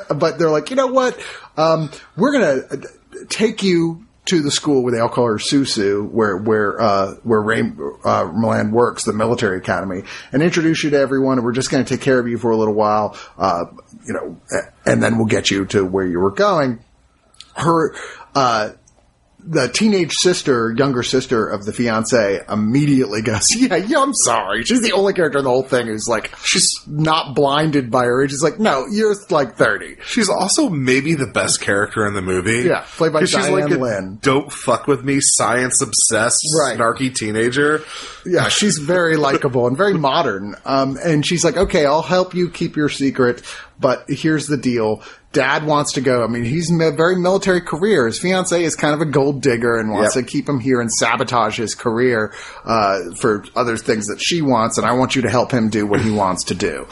[0.15, 1.19] but they're like, you know what?
[1.57, 2.77] Um, we're gonna uh,
[3.27, 7.41] take you to the school where they all call her Susu, where where uh, where
[7.41, 7.63] Ray uh,
[8.31, 11.37] Milland works, the military academy, and introduce you to everyone.
[11.37, 13.65] And we're just going to take care of you for a little while, uh,
[14.05, 14.39] you know,
[14.85, 16.79] and then we'll get you to where you were going.
[17.55, 17.95] Her.
[18.35, 18.71] Uh,
[19.49, 24.81] the teenage sister, younger sister of the fiance, immediately goes, "Yeah, yeah, I'm sorry." She's
[24.81, 28.31] the only character in the whole thing who's like, she's not blinded by her age.
[28.31, 32.67] She's like, "No, you're like 30." She's also maybe the best character in the movie.
[32.67, 34.19] Yeah, played by 'Cause she's like Diana Lynn.
[34.21, 36.77] don't fuck with me, science obsessed, Right.
[36.77, 37.81] snarky teenager.
[38.25, 40.55] Yeah, she's very likable and very modern.
[40.65, 43.41] Um, and she's like, "Okay, I'll help you keep your secret,
[43.79, 45.01] but here's the deal."
[45.37, 46.23] Dad wants to go.
[46.23, 48.07] I mean, he's a very military career.
[48.07, 50.25] His fiance is kind of a gold digger and wants Yep.
[50.25, 52.33] to keep him here and sabotage his career
[52.65, 54.79] uh, for other things that she wants.
[54.79, 56.87] And I want you to help him do what he wants to do.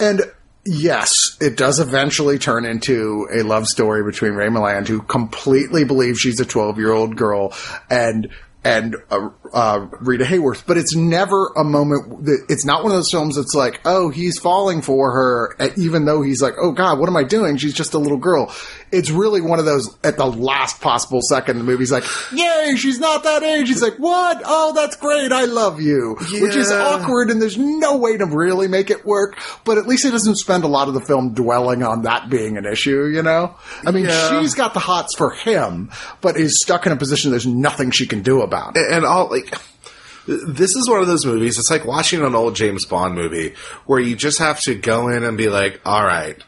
[0.00, 0.22] And
[0.66, 6.18] yes, it does eventually turn into a love story between Ray Milland, who completely believes
[6.18, 7.54] she's a 12 year old girl,
[7.88, 8.28] and
[8.68, 12.26] and uh, uh, Rita Hayworth, but it's never a moment.
[12.26, 16.04] That, it's not one of those films that's like, oh, he's falling for her, even
[16.04, 17.56] though he's like, oh God, what am I doing?
[17.56, 18.54] She's just a little girl.
[18.90, 21.58] It's really one of those at the last possible second.
[21.58, 23.68] The movie's like, yay, she's not that age.
[23.68, 24.42] He's like, what?
[24.44, 25.30] Oh, that's great.
[25.30, 29.38] I love you, which is awkward, and there's no way to really make it work.
[29.64, 32.56] But at least it doesn't spend a lot of the film dwelling on that being
[32.56, 33.06] an issue.
[33.06, 33.54] You know,
[33.86, 34.40] I mean, Yeah.
[34.40, 38.06] she's got the hots for him, but is stuck in a position there's nothing she
[38.06, 38.90] can do about it.
[38.90, 39.54] and all like
[40.26, 43.54] this is one of those movies it's like watching an old james bond movie
[43.86, 46.42] where you just have to go in and be like all right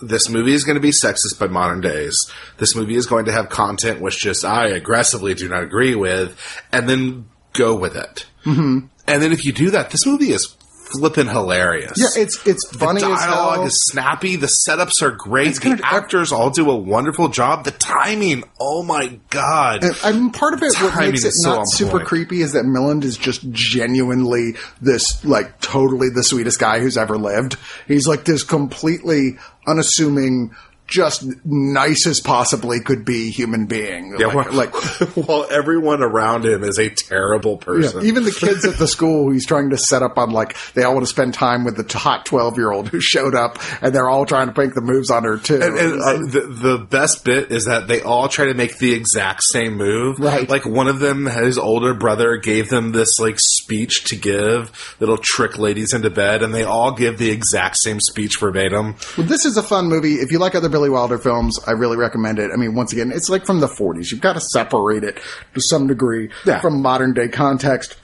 [0.00, 3.32] this movie is going to be sexist by modern days this movie is going to
[3.32, 6.38] have content which just i aggressively do not agree with
[6.72, 8.86] and then go with it mm-hmm.
[9.06, 10.54] and then if you do that this movie is
[10.92, 14.36] flipping hilarious Yeah, it's it's funny the dialogue is snappy.
[14.36, 15.54] The setups are great.
[15.54, 17.64] The gonna- actors all do a wonderful job.
[17.64, 19.84] The timing, oh my god!
[19.84, 22.06] And, I mean, part of it, what makes it not super point.
[22.06, 27.16] creepy is that Milland is just genuinely this, like, totally the sweetest guy who's ever
[27.18, 27.56] lived.
[27.86, 30.54] He's like this completely unassuming,
[30.88, 34.16] just nice as possibly could be human being.
[34.18, 34.74] Yeah, like, while, like
[35.28, 38.06] while everyone around him is a terrible Yeah, person.
[38.06, 40.82] even the kids at the school who he's trying to set up on like they
[40.84, 43.94] all want to spend time with the hot twelve year old who showed up, and
[43.94, 45.60] they're all trying to make the moves on her too.
[45.62, 48.92] and, and uh, the, the best bit is that they all try to make the
[48.94, 50.18] exact same move.
[50.18, 50.48] Right.
[50.48, 55.18] Like one of them, his older brother gave them this like speech to give that'll
[55.18, 58.96] trick ladies into bed, and they all give the exact same speech verbatim.
[59.16, 60.14] Well, this is a fun movie.
[60.14, 62.52] If you like other Billy Wilder films, I really recommend it.
[62.52, 64.12] I mean, once again, it's like from the 40s.
[64.12, 65.18] You've got to separate it
[65.54, 66.60] to some degree Yeah.
[66.60, 67.96] from modern day context.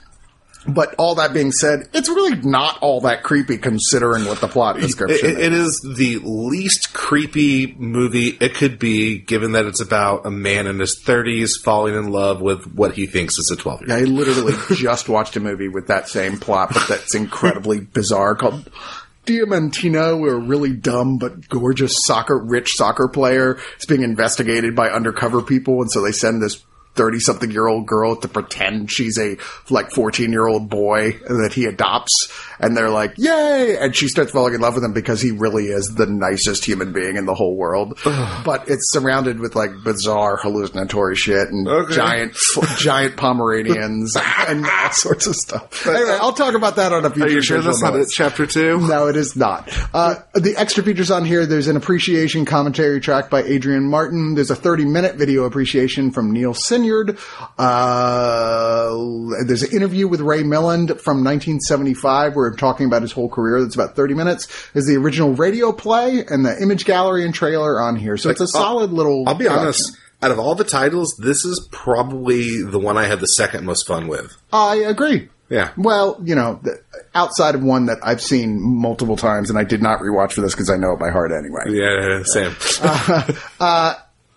[0.67, 4.77] But all that being said, it's really not all that creepy considering what the plot
[4.77, 9.79] It, description it- it is the least creepy movie it could be, given that it's
[9.79, 13.55] about a man in his 30s falling in love with what he thinks is a
[13.55, 14.01] 12 year old.
[14.01, 18.69] I literally just watched a movie with that same plot, but that's incredibly bizarre called
[19.25, 23.57] Diamantino, a really dumb but gorgeous soccer, rich soccer player.
[23.79, 26.63] Is being investigated by undercover people, and so they send this
[26.95, 29.37] 30 something year old girl to pretend she's a
[29.69, 34.31] like 14 year old boy that he adopts and they're like yay and she starts
[34.31, 37.33] falling in love with him because he really is the nicest human being in the
[37.35, 41.93] whole world but it's surrounded with like bizarre hallucinatory shit and Okay.
[41.95, 42.33] giant
[42.77, 44.15] giant pomeranians
[44.47, 47.41] and all sorts of stuff anyway i'll talk about that on a future Are you
[47.41, 48.87] sure that's not it, chapter 2?
[48.87, 49.69] No, it is not.
[49.93, 54.35] Uh, the extra features on here, there's an appreciation commentary track by Adrian Martin.
[54.35, 56.53] There's a 30 minute video appreciation from Neil
[57.57, 58.89] Uh,
[59.45, 63.61] there's an interview with Ray Milland from 1975 where I'm talking about his whole career.
[63.61, 64.47] That's about 30 minutes.
[64.73, 68.17] There's the original radio play and the image gallery and trailer on here.
[68.17, 69.27] So it's a solid little.
[69.27, 69.63] I'll be collection.
[69.65, 69.97] honest.
[70.21, 73.85] Out of all the titles, this is probably the one I had the second most
[73.85, 74.35] fun with.
[74.51, 75.29] I agree.
[75.49, 75.71] Yeah.
[75.77, 76.81] Well, you know, the,
[77.13, 80.53] outside of one that I've seen multiple times and I did not rewatch for this
[80.53, 81.65] because I know it by heart anyway.
[81.69, 82.55] Yeah, same.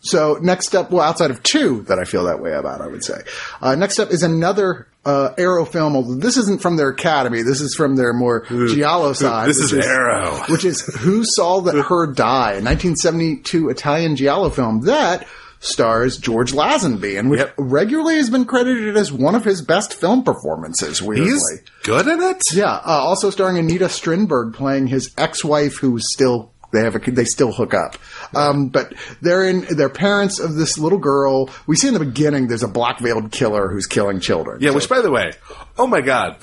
[0.09, 3.05] So next up, well, outside of two that I feel that way about, I would
[3.05, 3.21] say.
[3.61, 5.97] Uh, next up is another uh, Arrow film.
[5.97, 9.49] Although this isn't from their Academy, this is from their more giallo side.
[9.49, 10.43] This which is Arrow.
[10.49, 15.27] which is Who Saw That Her Die, a 1972 Italian giallo film that
[15.61, 17.55] stars George Lazenby, and which Yep.
[17.59, 21.03] regularly has been credited as one of his best film performances.
[21.03, 22.45] Weirdly, He's good in it?
[22.55, 27.25] yeah, uh, also starring Anita Strindberg playing his ex-wife, who's still they have a they
[27.25, 27.97] still hook up.
[28.35, 31.51] Um, but they're in they're parents of this little girl.
[31.67, 34.59] We see in the beginning there's a black veiled killer who's killing children.
[34.61, 35.33] Yeah, So- which, by the way,
[35.79, 36.37] oh my god,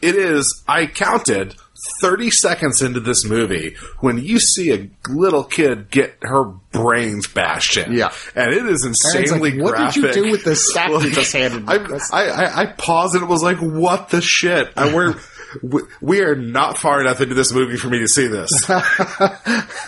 [0.00, 1.54] it is, I counted
[2.00, 7.76] 30 seconds into this movie when you see a little kid get her brains bashed
[7.76, 7.92] in.
[7.92, 8.12] Yeah.
[8.34, 10.02] And it is insanely like, what graphic.
[10.02, 11.74] did you do with this sack you just handed me?
[11.74, 14.72] I, I, I, I paused and it was like, what the shit?
[14.76, 15.14] I, we're,
[15.62, 18.50] we, we are not far enough into this movie for me to see this.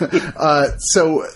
[0.01, 1.27] Uh, so uh,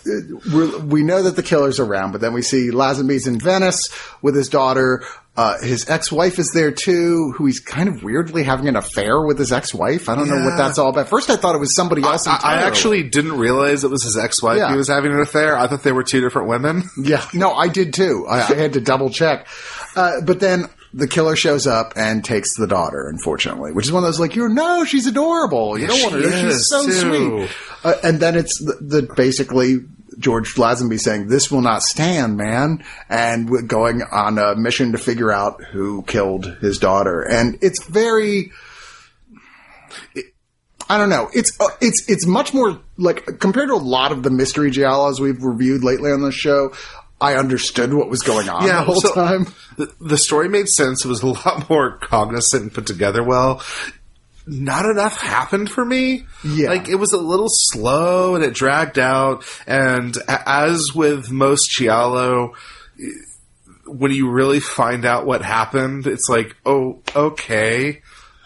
[0.52, 3.90] we're, we know that the killer's around, but then we see Lazenby's in Venice
[4.22, 5.04] with his daughter.
[5.38, 9.38] Uh, his ex-wife is there too, who he's kind of weirdly having an affair with
[9.38, 10.08] his ex-wife.
[10.10, 11.10] I don't know what that's all about.
[11.10, 12.26] First, I thought it was somebody else.
[12.26, 14.72] I, I actually didn't realize it was his ex-wife Yeah.
[14.72, 15.58] he was having an affair.
[15.58, 16.84] I thought they were two different women.
[16.98, 18.26] Yeah, no, I did too.
[18.28, 19.48] I, I had to double check.
[19.96, 24.04] Uh, but then the killer shows up and takes the daughter, unfortunately, which is one
[24.04, 25.78] of those like, you no, she's adorable.
[25.78, 26.32] You don't want her.
[26.32, 26.92] She's so too.
[26.94, 27.50] sweet.
[27.84, 29.80] Uh, and then it's the, the basically
[30.18, 34.98] George Lazenby saying, "This will not stand, man," and we're going on a mission to
[34.98, 37.22] figure out who killed his daughter.
[37.22, 38.52] And it's very.
[40.88, 41.30] I don't know.
[41.34, 45.20] It's uh, it's it's much more like compared to a lot of the mystery giallos
[45.20, 46.74] we've reviewed lately on the show.
[47.22, 49.48] I understood what was going on Yeah, the whole so- time.
[49.78, 51.04] The, the story made sense.
[51.06, 53.62] It was a lot more cognizant and put together well.
[54.48, 56.26] Not enough happened for me.
[56.44, 56.70] Yeah.
[56.70, 59.44] Like, it was a little slow and it dragged out.
[59.66, 62.54] And as with most Giallo,
[63.88, 68.02] when you really find out what happened, it's like, oh, okay.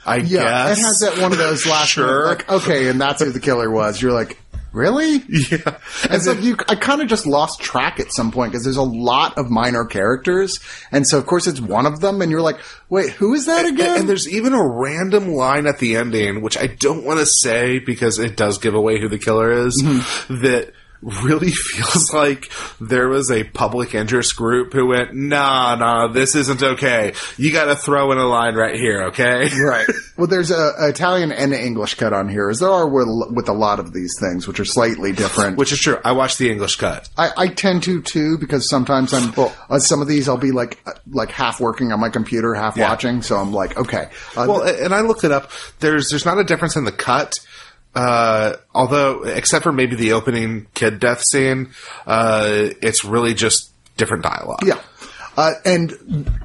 [0.06, 0.80] I Yeah, guess.
[0.80, 2.28] it has that one of those last Sure.
[2.28, 4.02] like okay, and that's who the killer was.
[4.02, 4.40] You're like,
[4.72, 5.24] really?
[5.30, 5.78] Yeah.
[6.04, 6.56] It's like you.
[6.68, 9.86] I kind of just lost track at some point because there's a lot of minor
[9.86, 10.60] characters,
[10.92, 12.60] and so of course it's one of them, and you're like,
[12.90, 14.02] wait, who is that again?
[14.02, 17.80] And there's even a random line at the ending, which I don't want to say
[17.80, 20.44] because it does give away who the killer is, Mm-hmm.
[20.44, 26.36] that really feels like there was a public interest group who went, nah, nah, this
[26.36, 27.14] isn't okay.
[27.38, 29.50] You gotta throw in a line right here, okay?
[29.64, 29.88] right.
[30.18, 33.08] Well, there's a, a Italian and an English cut on here, as there are with,
[33.32, 35.58] with a lot of these things, which are slightly different.
[35.58, 35.98] Which is true.
[36.04, 37.10] I watched the English cut.
[37.18, 39.34] I, I tend to too because sometimes I'm
[39.70, 42.76] uh, some of these I'll be like uh, like half working on my computer, half
[42.76, 42.90] Yeah.
[42.90, 43.22] watching.
[43.22, 45.52] So I'm like, okay, uh, Well, and I looked it up.
[45.80, 47.40] There's there's not a difference in the cut.
[48.00, 51.70] Uh, although, except for maybe the opening kid death scene,
[52.08, 54.66] uh, it's really just different dialogue.
[54.66, 54.80] Yeah.
[55.36, 55.92] Uh, and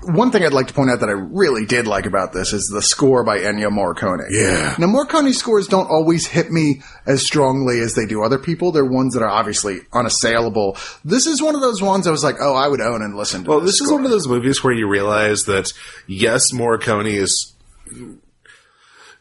[0.02, 2.68] one thing I'd like to point out that I really did like about this is
[2.68, 4.26] the score by Ennio Morricone.
[4.30, 4.74] Yeah.
[4.78, 8.72] Now, Morricone's scores don't always hit me as strongly as they do other people.
[8.72, 10.76] They're ones that are obviously unassailable.
[11.04, 13.44] This is one of those ones I was like, oh, I would own and listen
[13.44, 13.50] to.
[13.50, 15.72] Well, this is one of those movies where you realize that
[16.08, 17.52] yes, Morricone is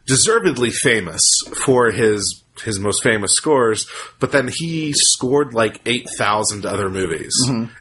[0.05, 1.27] deservedly famous
[1.65, 3.87] for his his most famous scores,
[4.19, 7.33] but then he scored like eight thousand other movies,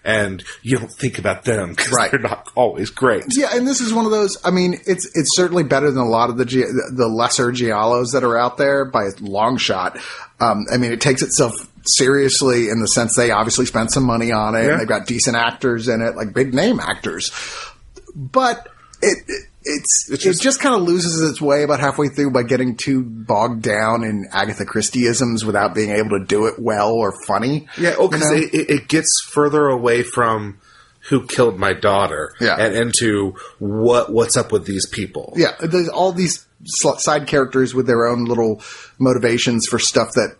[0.02, 1.96] and you don't think about them because Mm-hmm.
[1.96, 2.10] Right.
[2.10, 3.24] they're not always great.
[3.30, 4.38] Yeah, and this is one of those.
[4.44, 6.64] I mean, it's it's certainly better than a lot of the Gi-
[6.96, 9.98] the lesser giallos that are out there by a long shot.
[10.40, 11.52] Um, I mean, it takes itself
[11.84, 14.64] seriously in the sense they obviously spent some money on it.
[14.64, 14.70] Yeah.
[14.72, 17.30] And they've got decent actors in it, like big name actors.
[18.16, 18.68] But
[19.02, 22.30] it, it it's, It's just- it just kind of loses its way about halfway through
[22.32, 26.92] by getting too bogged down in Agatha Christieisms without being able to do it well
[26.92, 27.66] or funny.
[27.78, 28.42] Yeah, oh, because You know?
[28.52, 30.58] it, it, gets further away from
[31.08, 32.56] who killed my daughter, Yeah.
[32.58, 35.32] and into what what's up with these people.
[35.36, 38.62] Yeah, there's all these side characters with their own little
[39.00, 40.36] motivations for stuff that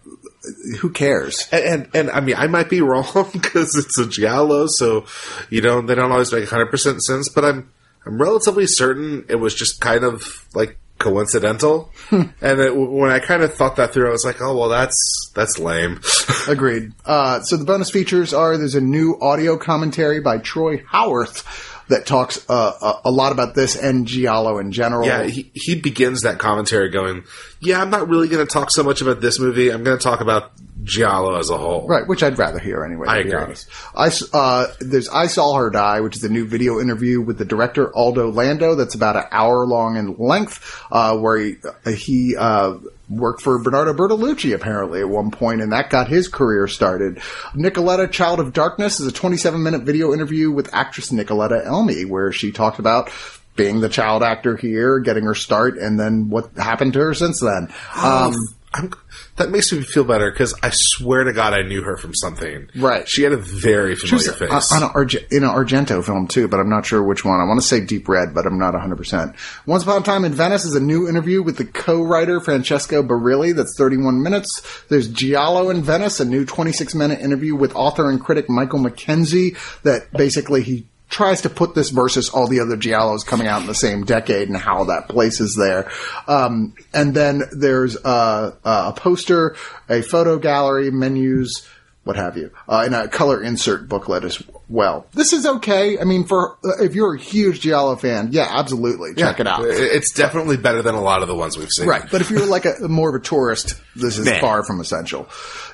[0.80, 1.48] who cares?
[1.50, 5.04] And, and and I mean, I might be wrong because it's a giallo, so
[5.50, 7.28] you know they don't always make hundred percent sense.
[7.28, 7.70] But I'm
[8.06, 11.90] I'm relatively certain it was just kind of like coincidental.
[12.10, 14.96] and it, when I kind of thought that through, I was like, oh well, that's
[15.34, 16.00] that's lame.
[16.48, 16.92] Agreed.
[17.04, 21.44] Uh, so the bonus features are there's a new audio commentary by Troy Howarth
[21.88, 22.72] that talks uh,
[23.04, 25.06] a, a lot about this and Giallo in general.
[25.06, 27.24] yeah, he he begins that commentary going,
[27.60, 29.70] yeah, I'm not really going to talk so much about this movie.
[29.70, 30.52] I'm going to talk about
[30.82, 31.86] giallo as a whole.
[31.86, 33.06] Right, which I'd rather hear anyway.
[33.08, 33.34] I agree.
[33.34, 33.68] honest.
[33.94, 37.44] I uh, there's I saw her die, which is a new video interview with the
[37.44, 38.74] director Aldo Lado.
[38.74, 41.56] That's about an hour long in length, uh, where he,
[41.94, 42.74] he uh,
[43.16, 47.16] worked for Bernardo Bertolucci apparently at one point, and that got his career started.
[47.54, 52.32] Nicoletta, Child of Darkness, is a 27 minute video interview with actress Nicoletta Elmi, where
[52.32, 53.10] she talked about.
[53.54, 57.38] Being the child actor here, getting her start, and then what happened to her since
[57.38, 57.68] then.
[57.94, 58.34] Um,
[58.74, 58.90] I'm,
[59.36, 62.68] that makes me feel better because I swear to God I knew her from something.
[62.74, 63.06] Right.
[63.08, 64.72] She had a very She was familiar face.
[64.72, 67.40] on Arge- in an Argento film too, but I'm not sure which one.
[67.40, 69.34] I want to say Deep Red, but I'm not 100%.
[69.66, 73.54] Once Upon a Time in Venice is a new interview with the co-writer Francesco Barilli
[73.54, 74.62] that's 31 minutes.
[74.88, 79.56] There's Giallo in Venice, a new 26 minute interview with author and critic Michael Mackenzie
[79.82, 83.66] that basically he tries to put this versus all the other Giallos coming out in
[83.66, 85.92] the same decade and how that places there.
[86.26, 89.54] Um, and then there's uh, a poster,
[89.90, 91.68] a photo gallery, menus,
[92.04, 94.42] what have you, uh, and a color insert booklet as
[94.72, 95.06] well.
[95.12, 95.98] This is okay.
[95.98, 99.64] I mean, for uh, if you're a huge Giallo fan, yeah, absolutely, check it out.
[99.64, 101.86] It's definitely better than a lot of the ones we've seen.
[101.86, 104.40] Right, but if you're like a more of a tourist, this is Nah.
[104.40, 105.28] far from essential.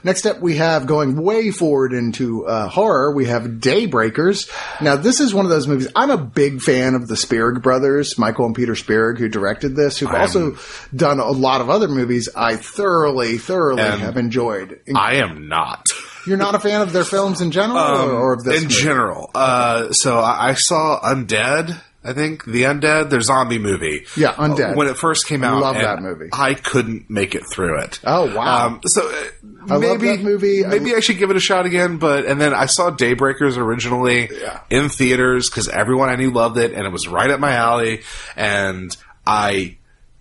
[0.05, 3.13] Next up, we have going way forward into uh, horror.
[3.15, 4.51] We have Daybreakers.
[4.81, 5.89] Now, this is one of those movies.
[5.95, 9.99] I'm a big fan of the Spierig brothers, Michael and Peter Spierig, who directed this,
[9.99, 10.57] who've also
[10.95, 12.29] done a lot of other movies.
[12.35, 14.81] I thoroughly, thoroughly have enjoyed.
[14.95, 15.85] I am not.
[16.27, 18.57] You're not a fan of their films in general, or, or of this?
[18.63, 18.75] in movie?
[18.89, 19.31] General.
[19.35, 24.07] Uh, so I, I saw Undead I think the Undead, their zombie movie.
[24.17, 24.77] Yeah, Undead.
[24.77, 26.31] When it first came out, I love that movie.
[26.33, 27.99] I couldn't make it through it.
[28.05, 28.67] Oh, wow.
[28.67, 30.65] Um, so uh, I maybe movie.
[30.65, 31.99] I- Maybe I should give it a shot again.
[31.99, 34.61] But and then I saw Daybreakers originally Yeah.
[34.71, 38.03] in theaters because everyone I knew loved it, and it was right up my alley.
[38.37, 39.77] And I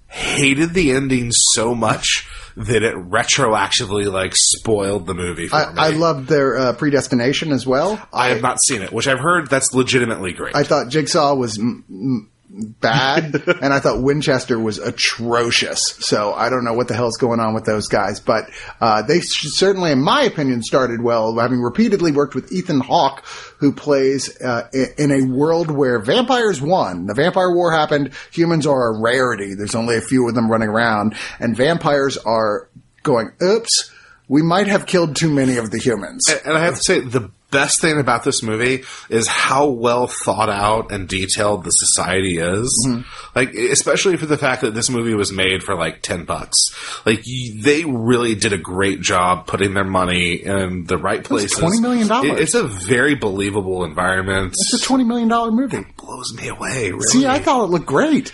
[0.07, 2.27] hated the ending so much
[2.57, 5.77] that it retroactively like spoiled the movie for me.
[5.77, 8.01] I, I loved their uh, predestination as well.
[8.11, 10.55] I have not seen it, which I've heard that's legitimately great.
[10.55, 15.97] I thought Jigsaw was m- m- bad, and I thought Winchester was atrocious.
[15.99, 18.49] So I don't know what the hell's going on with those guys, but
[18.81, 21.37] uh, they sh- certainly, in my opinion, started well.
[21.37, 23.23] Having repeatedly worked with Ethan Hawke,
[23.57, 27.05] who plays uh, in a world where vampires won.
[27.05, 28.13] The vampire war happened.
[28.31, 29.53] Humans are a rarity.
[29.53, 32.69] There's only a few of them running around, and vampires are
[33.03, 33.31] going.
[33.41, 33.91] Oops.
[34.29, 36.27] We might have killed too many of the humans.
[36.43, 40.49] And I have to say, the best thing about this movie is how well thought
[40.49, 42.85] out and detailed the society is.
[42.87, 43.01] Mm-hmm.
[43.35, 46.57] Like, especially for the fact that this movie was made for like 10 bucks.
[47.05, 47.23] Like,
[47.55, 51.57] they really did a great job putting their money in the right places.
[51.57, 52.11] $20 million.
[52.25, 54.53] It- It's a very believable environment.
[54.53, 55.77] It's a $20 million movie.
[55.77, 57.01] It blows me away, really.
[57.07, 58.33] See, I thought it looked great.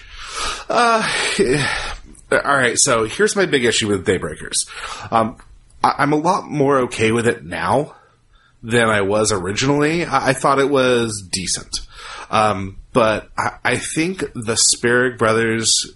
[0.67, 1.07] Uh,
[2.31, 4.67] all right, so here's my big issue with Daybreakers.
[5.11, 5.37] Um,
[5.83, 7.95] I, I'm a lot more okay with it now
[8.63, 10.05] than I was originally.
[10.05, 11.81] I, I thought it was decent.
[12.31, 15.93] Um, but I, I think the Spierig brothers,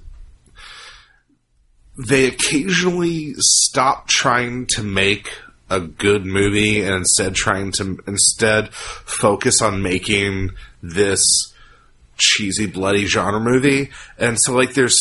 [1.98, 5.30] they occasionally stop trying to make
[5.70, 10.52] a good movie and instead trying to instead focus on making
[10.82, 11.54] this
[12.18, 13.90] cheesy, bloody genre movie.
[14.18, 15.00] And so, like, there's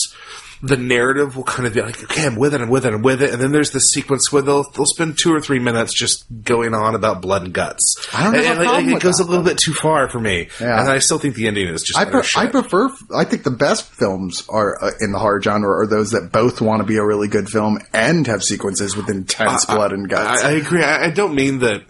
[0.63, 3.03] the narrative will kind of be like, okay, I'm with it, I'm with it, I'm
[3.03, 3.31] with it.
[3.31, 6.75] And then there's the sequence where they'll, they'll spend two or three minutes just going
[6.75, 7.97] on about blood and guts.
[8.15, 8.39] I don't know.
[8.39, 10.49] and, a like, it goes that, a little bit too far for me.
[10.61, 10.81] Yeah.
[10.81, 12.91] And I still think the ending is just I, pre- I prefer.
[13.15, 16.61] I think the best films are uh, in the horror genre are those that both
[16.61, 20.43] want to be a really good film and have sequences with intense blood and guts.
[20.43, 20.83] I, I agree.
[20.83, 21.83] I, I don't mean that.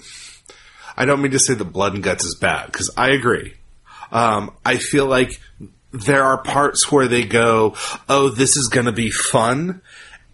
[0.97, 3.55] I don't mean to say the blood and guts is bad because I agree.
[4.11, 5.41] Um, I feel like
[6.05, 7.75] there are parts where they go,
[8.09, 9.81] "Oh, this is going to be fun,"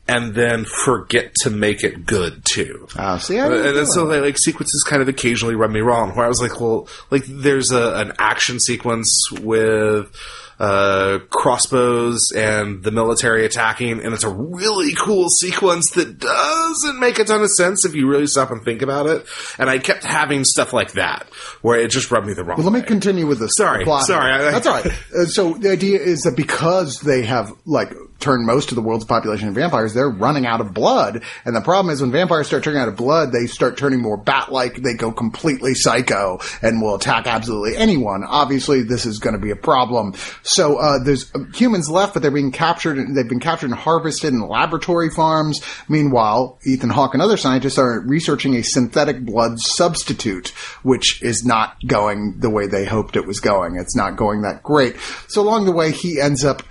[0.09, 2.89] and then forget to make it good too.
[2.99, 5.73] Oh, see, I and, didn't and feel so like, like sequences kind of occasionally run
[5.73, 6.11] me wrong.
[6.15, 10.15] Where I was like, well, like there's a, an action sequence with
[10.59, 17.19] uh, crossbows and the military attacking, and it's a really cool sequence that doesn't make
[17.19, 19.27] a ton of sense if you really stop and think about it.
[19.59, 21.27] And I kept having stuff like that
[21.63, 22.59] where it just rubbed me the wrong.
[22.59, 23.57] Well, let me continue with this.
[23.57, 24.05] Sorry, plot.
[24.07, 24.93] sorry, I- That's all right.
[25.13, 27.93] Uh, so the idea is that because they have like
[28.23, 31.23] turned most of the world's population into vampires, they're running out of blood.
[31.45, 34.17] And the problem is when vampires start turning out of blood, they start turning more
[34.17, 34.77] bat-like.
[34.77, 38.25] They go completely psycho and will attack absolutely anyone.
[38.25, 40.15] Obviously, this is going to be a problem.
[40.43, 42.97] So uh, there's uh, humans left, but they're being captured.
[42.99, 45.61] And they've been captured and harvested in laboratory farms.
[45.89, 50.51] Meanwhile, Ethan Hawke and other scientists are researching a synthetic blood substitute,
[50.83, 53.77] which is not going the way they hoped it was going.
[53.77, 54.97] It's not going that great.
[55.29, 56.63] So along the way, he ends up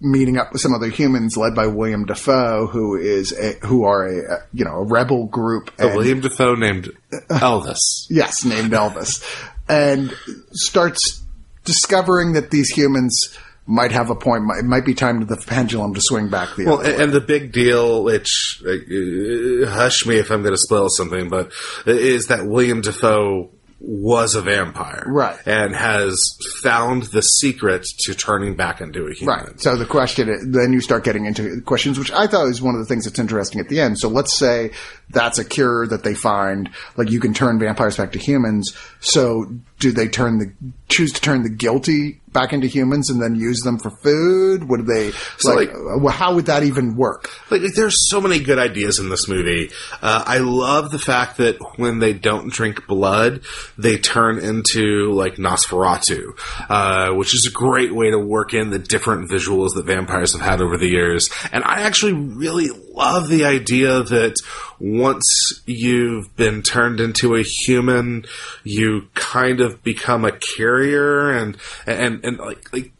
[0.00, 4.06] meeting up with some other humans led by William Dafoe, who is a, who are
[4.06, 5.70] a, you know a rebel group.
[5.78, 6.90] A and- William Dafoe named
[7.28, 8.06] Elvis.
[8.08, 9.22] yes, named Elvis,
[9.68, 10.14] and
[10.52, 11.22] starts
[11.64, 13.36] discovering that these humans
[13.66, 14.44] might have a point.
[14.58, 17.20] It might be time for the pendulum to swing back the Well, and, and the
[17.20, 21.52] big deal, which uh, hush me if I'm going to spoil something, but
[21.86, 23.50] is that William Dafoe
[23.82, 25.38] was a vampire, Right.
[25.46, 29.34] and has found the secret to turning back into a human.
[29.38, 29.60] Right.
[29.60, 32.74] So the question, is, then you start getting into questions, which I thought was one
[32.74, 33.98] of the things that's interesting at the end.
[33.98, 34.72] So let's say
[35.08, 36.68] that's a cure that they find,
[36.98, 38.76] like you can turn vampires back to humans.
[39.00, 39.46] So
[39.78, 40.52] do they turn the,
[40.88, 44.68] choose to turn the guilty back into humans and then use them for food?
[44.68, 47.28] Would they, So, like, like- uh, how would that even work?
[47.50, 49.70] Like, like, there's so many good ideas in this movie.
[50.02, 53.40] Uh, I love the fact that when they don't drink blood,
[53.78, 56.32] they turn into like Nosferatu,
[56.68, 60.40] uh, which is a great way to work in the different visuals that vampires have
[60.42, 61.30] had over the years.
[61.52, 64.36] And I actually really love the idea that
[64.78, 68.24] once you've been turned into a human,
[68.64, 72.92] you kind of become a carrier and and and like like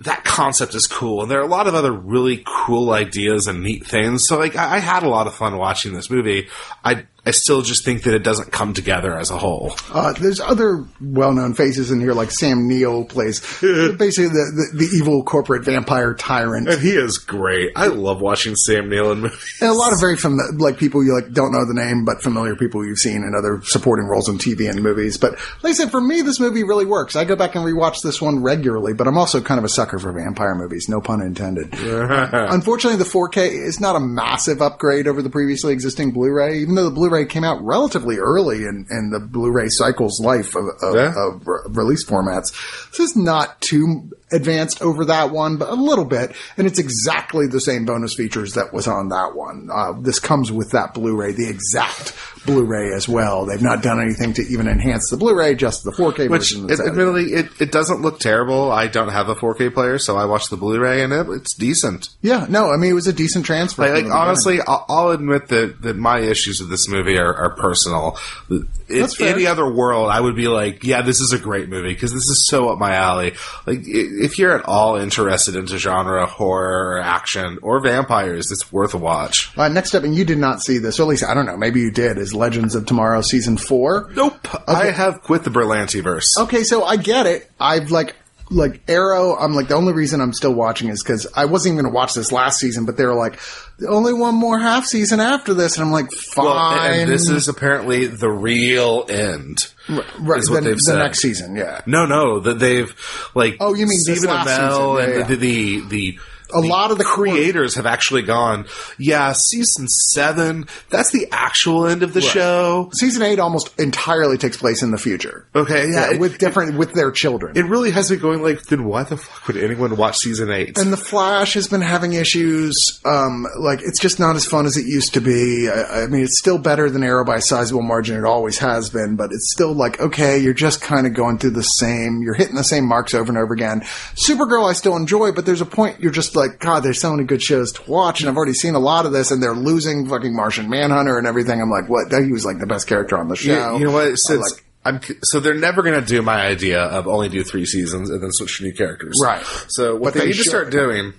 [0.00, 3.62] that concept is cool, and there are a lot of other really cool ideas and
[3.62, 4.26] neat things.
[4.26, 6.48] So, like, I, I had a lot of fun watching this movie.
[6.84, 9.74] I I still just think that it doesn't come together as a whole.
[9.92, 14.96] Uh, there's other well-known faces in here, like Sam Neill plays basically the, the, the
[14.96, 16.70] evil corporate vampire tyrant.
[16.70, 17.72] And he is great.
[17.76, 19.58] I love watching Sam Neill in movies.
[19.60, 22.22] And a lot of very fam- like people you like don't know the name, but
[22.22, 25.18] familiar people you've seen in other supporting roles in TV and movies.
[25.18, 27.14] But like I said, for me, this movie really works.
[27.14, 29.98] I go back and rewatch this one regularly, but I'm also kind of a sucker
[29.98, 30.88] for vampire movies.
[30.88, 31.74] No pun intended.
[31.78, 36.84] Unfortunately, the 4K is not a massive upgrade over the previously existing Blu-ray, even though
[36.84, 41.14] the Blu-ray came out relatively early in, in the Blu-ray cycle's life of, of, Yeah.
[41.16, 42.52] of re- release formats.
[42.90, 47.46] This is not too advanced over that one, but a little bit, and it's exactly
[47.46, 49.68] the same bonus features that was on that one.
[49.72, 52.14] Uh, this comes with that Blu-ray, the exact
[52.46, 53.46] Blu-ray as well.
[53.46, 56.70] They've not done anything to even enhance the Blu-ray, just the 4K Which, version.
[56.70, 58.70] it, admittedly, it, it doesn't look terrible.
[58.70, 62.08] I don't have a 4K player, so I watched the Blu-ray, and it, it's decent.
[62.22, 63.82] yeah, no, I mean it was a decent transfer.
[63.92, 67.50] Like, like, honestly, I'll, I'll admit that, that my issues with this movie are, are
[67.56, 68.18] personal.
[68.50, 72.12] In any other world, I would be like, yeah, this is a great movie because
[72.12, 73.32] this is so up my alley.
[73.66, 78.94] Like, i- if you're at all interested into genre, horror, action, or vampires, it's worth
[78.94, 79.50] a watch.
[79.56, 81.56] Uh, next up, and you did not see this, or at least I don't know,
[81.56, 84.10] maybe you did, is Legends of Tomorrow season four.
[84.14, 86.38] Nope, I have quit the Berlantiverse.
[86.38, 87.50] Okay, so I get it.
[87.60, 88.14] I've like
[88.50, 89.36] like Arrow.
[89.36, 91.96] I'm like the only reason I'm still watching is because I wasn't even going to
[91.96, 93.38] watch this last season, but they were like
[93.86, 96.44] only one more half season after this, and I'm like fine.
[96.44, 99.58] Well, and this is apparently the real end.
[99.88, 100.98] right, is what the, they've the said.
[100.98, 101.56] next season.
[101.56, 102.94] Yeah, No, no, that they've
[103.34, 103.56] like.
[103.60, 104.96] Oh, you mean this Stephen last Amell season.
[104.96, 105.36] Yeah, and yeah.
[105.36, 105.88] the the.
[105.88, 106.18] the
[106.52, 108.66] a lot of the creators have actually gone,
[108.98, 112.90] yeah, season seven, that's the actual end of the show.
[112.94, 115.46] season eight almost entirely takes place in the future.
[115.54, 115.98] Okay, yeah.
[115.98, 117.56] Yeah, it, with different with their children.
[117.56, 120.78] it really has me going like, then why the fuck would anyone watch season eight?
[120.78, 123.00] and the Flash has been having issues.
[123.04, 125.68] Um, like it's just not as fun as it used to be.
[125.68, 128.16] I, I mean, it's still better than Arrow by a sizable margin.
[128.16, 131.50] It always has been, but it's still like okay, you're just kind of going through
[131.50, 132.22] the same.
[132.22, 133.80] You're hitting the same marks over and over again.
[134.14, 137.24] Supergirl, I still enjoy, but there's a point you're just like, God, there's so many
[137.24, 140.08] good shows to watch, and I've already seen a lot of this, and they're losing
[140.08, 141.60] fucking Martian Manhunter and everything.
[141.60, 142.10] I'm like, what?
[142.10, 143.52] He was like the best character on the show.
[143.52, 144.16] Yeah, you know what?
[144.18, 147.66] Since like- I'm so they're never going to do my idea of only do three
[147.66, 149.20] seasons and then switch to new characters.
[149.22, 149.44] Right.
[149.68, 151.12] So what they, they need to start doing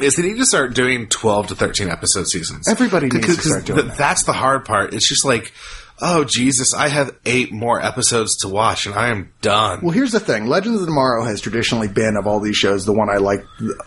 [0.00, 2.68] is they need to start doing twelve to thirteen episode seasons.
[2.68, 3.98] Everybody needs to start doing th- that.
[3.98, 4.94] That's the hard part.
[4.94, 5.52] It's just like,
[6.00, 9.80] oh Jesus, I have eight more episodes to watch and I am done.
[9.82, 10.46] Well, here's the thing.
[10.46, 13.40] Legends of Tomorrow has traditionally been, of all these shows, the one I like.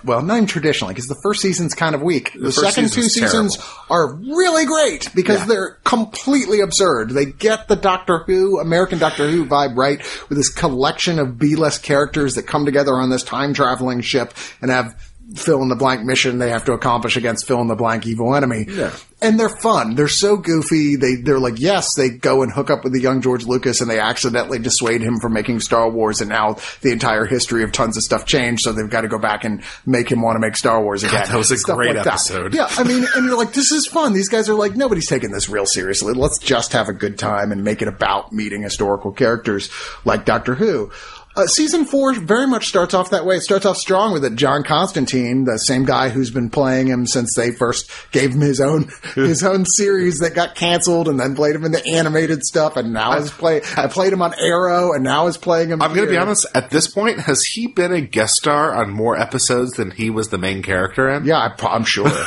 [0.04, 2.34] Well, not even traditionally, because the first season's kind of weak.
[2.34, 3.84] The, first second two season's terrible.
[3.90, 5.46] are really great because Yeah.
[5.46, 7.12] they're completely absurd.
[7.12, 10.00] They get the Doctor Who, American Doctor Who vibe right
[10.30, 14.96] with this collection of B-list characters that come together on this time-traveling ship and have
[15.36, 18.36] fill in the blank mission they have to accomplish against fill in the blank evil
[18.36, 18.66] enemy.
[18.68, 18.92] Yeah.
[19.24, 19.94] And they're fun.
[19.94, 20.96] They're so goofy.
[20.96, 23.88] They they're like, yes, they go and hook up with the young George Lucas and
[23.90, 27.98] they accidentally dissuade him from making Star Wars and now the entire history of tons
[27.98, 30.56] of stuff changed, so they've got to go back and make him want to make
[30.58, 31.24] Star Wars again.
[31.28, 32.08] that was a Stuff great like that.
[32.14, 32.56] episode.
[32.56, 34.14] Yeah, I mean, and you're like, this is fun.
[34.14, 36.14] These guys are like, nobody's taking this real seriously.
[36.14, 39.70] Let's just have a good time and make it about meeting historical characters
[40.04, 40.92] like Doctor Who.
[41.36, 43.38] Uh, season four very much starts off that way.
[43.38, 44.36] It starts off strong with it.
[44.36, 48.60] John Constantine, the same guy who's been playing him since they first gave him his
[48.60, 52.76] own his own series that got canceled, and then played him in the animated stuff,
[52.76, 53.62] and now is play.
[53.78, 55.82] I played him on Arrow, and now is playing him.
[55.82, 56.46] I'm going to be honest.
[56.54, 60.30] At this point, has he been a guest star on more episodes than he was
[60.30, 61.26] the main character in?
[61.26, 62.12] Yeah, I, I'm sure.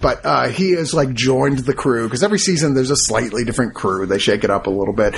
[0.00, 3.74] But uh, he has like joined the crew because every season there's a slightly different
[3.74, 4.06] crew.
[4.06, 5.14] They shake it up a little bit,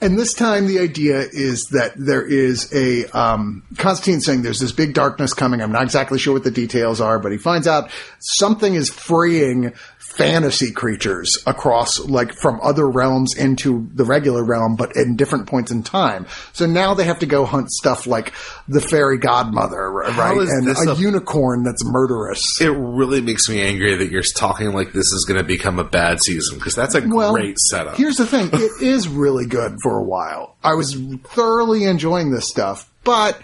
[0.00, 4.72] and this time the idea is that there is a um, Constantine saying there's this
[4.72, 5.62] big darkness coming.
[5.62, 9.72] I'm not exactly sure what the details are, but he finds out something is freeing
[9.98, 15.70] fantasy creatures across like from other realms into the regular realm, but in different points
[15.70, 16.26] in time.
[16.52, 18.32] So now they have to go hunt stuff like
[18.66, 22.60] the fairy godmother, right, and a a- unicorn that's murderous.
[22.60, 25.84] It really makes me angry that you're talking like this is going to become a
[25.84, 27.96] bad season because that's a Well, great setup.
[27.96, 30.56] Here's the thing: it is really good for a while.
[30.62, 30.94] I was
[31.24, 33.38] thoroughly enjoying this stuff, but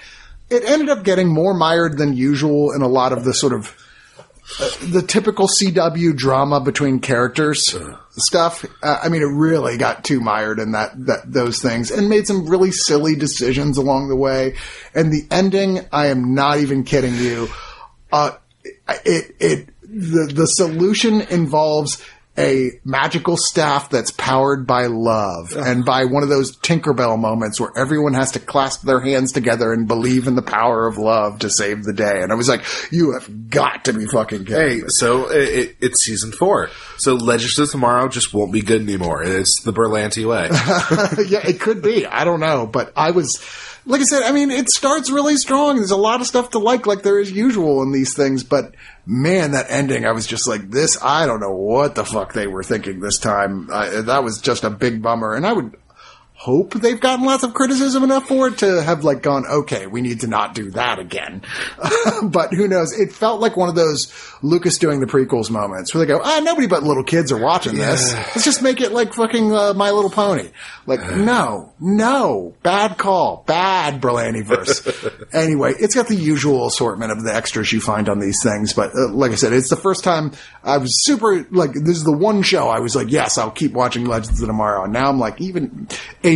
[0.49, 3.77] it ended up getting more mired than usual in a lot of the sort of
[4.61, 7.75] uh, the typical CW drama between characters
[8.11, 8.65] stuff.
[8.83, 12.27] Uh, I mean, it really got too mired in that, that those things and made
[12.27, 14.57] some really silly decisions along the way.
[14.95, 17.49] And the ending, I am not even kidding you.
[18.11, 18.33] Uh,
[19.05, 22.03] it it the the solution involves
[22.39, 27.71] a magical staff that's powered by love and by one of those Tinkerbell moments where
[27.77, 31.51] everyone has to clasp their hands together and believe in the power of love to
[31.51, 32.23] save the day.
[32.23, 34.81] And I was like, you have got to be fucking kidding.
[34.81, 36.71] Hey, so it, it, it's season four.
[36.97, 39.23] So Legends of Tomorrow just won't be good anymore.
[39.23, 40.49] It's the Berlanti way.
[41.29, 42.07] yeah, it could be.
[42.07, 43.43] I don't know, but I was,
[43.85, 45.77] like I said, I mean, it starts really strong.
[45.77, 48.75] There's a lot of stuff to like, like there is usual in these things, but
[49.07, 52.47] man, that ending, I was just like, this, I don't know what the fuck they
[52.47, 53.69] were thinking this time.
[53.73, 55.35] I, that was just a big bummer.
[55.35, 55.77] And I would
[56.43, 60.01] hope they've gotten lots of criticism enough for it to have like gone, okay, we
[60.01, 61.41] need to not do that again.
[62.25, 62.99] but who knows?
[62.99, 64.13] It felt like one of those
[64.43, 67.77] Lucas doing the prequels moments where they go, ah, nobody but little kids are watching
[67.77, 68.13] this.
[68.13, 70.51] Let's just make it like fucking uh, My Little Pony.
[70.85, 75.29] Like, no, no, bad call, bad Berlantiverse.
[75.33, 78.73] anyway, it's got the usual assortment of the extras you find on these things.
[78.73, 80.33] But uh, like I said, it's the first time
[80.65, 83.75] I was super like, this is the one show I was like, yes, I'll keep
[83.75, 84.83] watching Legends of Tomorrow.
[84.83, 85.87] And now I'm like, even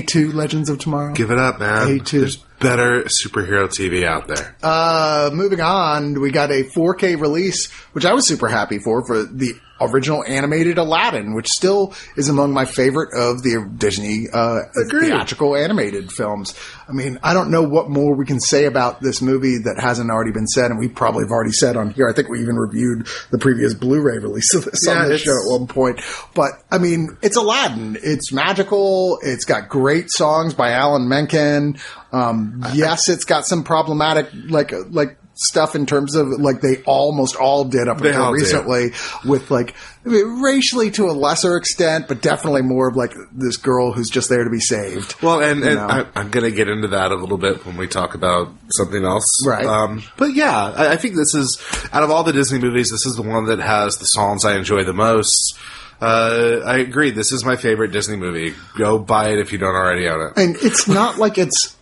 [0.03, 1.15] A2 Legends of Tomorrow.
[1.15, 1.95] Give it up, man.
[1.95, 2.21] Me too.
[2.21, 4.57] There's better superhero TV out there.
[4.63, 9.23] Uh, moving on, we got a 4K release, which I was super happy for, for
[9.25, 14.61] the original animated Aladdin, which still is among my favorite of the Disney uh,
[14.91, 16.55] theatrical animated films.
[16.89, 20.11] I mean, I don't know what more we can say about this movie that hasn't
[20.11, 22.09] already been said, and we probably have already said on here.
[22.09, 25.25] I think we even reviewed the previous Blu-ray release of this Yeah, on this it's-
[25.25, 26.01] show at one point.
[26.35, 27.99] But I mean, it's Aladdin.
[28.03, 29.19] It's magical.
[29.23, 31.79] It's got great songs by Alan Menken.
[32.13, 37.37] Um, yes, it's got some problematic, like, like, stuff in terms of like they almost
[37.37, 38.93] all did up until recently
[39.25, 39.75] with like
[40.05, 44.09] I mean, racially to a lesser extent, but definitely more of like this girl who's
[44.09, 45.21] just there to be saved.
[45.21, 45.79] Well, and, and.
[45.79, 49.05] I, I'm going to get into that a little bit when we talk about something
[49.05, 49.45] else.
[49.47, 49.67] Right.
[49.67, 51.61] Um, but yeah, I, I think this is,
[51.93, 54.57] out of all the Disney movies, this is the one that has the songs I
[54.57, 55.59] enjoy the most.
[56.01, 57.11] Uh, I agree.
[57.11, 58.55] This is my favorite Disney movie.
[58.77, 60.33] Go buy it if you don't already own it.
[60.37, 61.76] And it's not like it's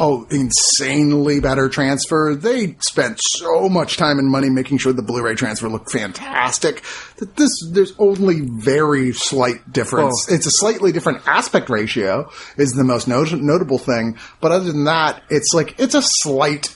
[0.00, 2.34] oh insanely better transfer.
[2.34, 6.82] They spent so much time and money making sure the Blu-ray transfer looked fantastic
[7.18, 10.26] that this there's only very slight difference.
[10.26, 14.72] Well- it's a slightly different aspect ratio is the most not- notable thing, but other
[14.72, 16.74] than that, it's like it's a slight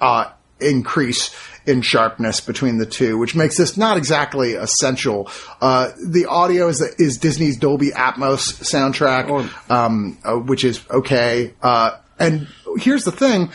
[0.00, 0.26] uh,
[0.60, 1.34] increase
[1.66, 5.28] in sharpness between the two, which makes this not exactly essential.
[5.60, 9.28] Uh, the audio is is Disney's Dolby Atmos soundtrack,
[9.70, 11.54] um, uh, which is okay.
[11.62, 12.48] Uh, and
[12.78, 13.50] here's the thing: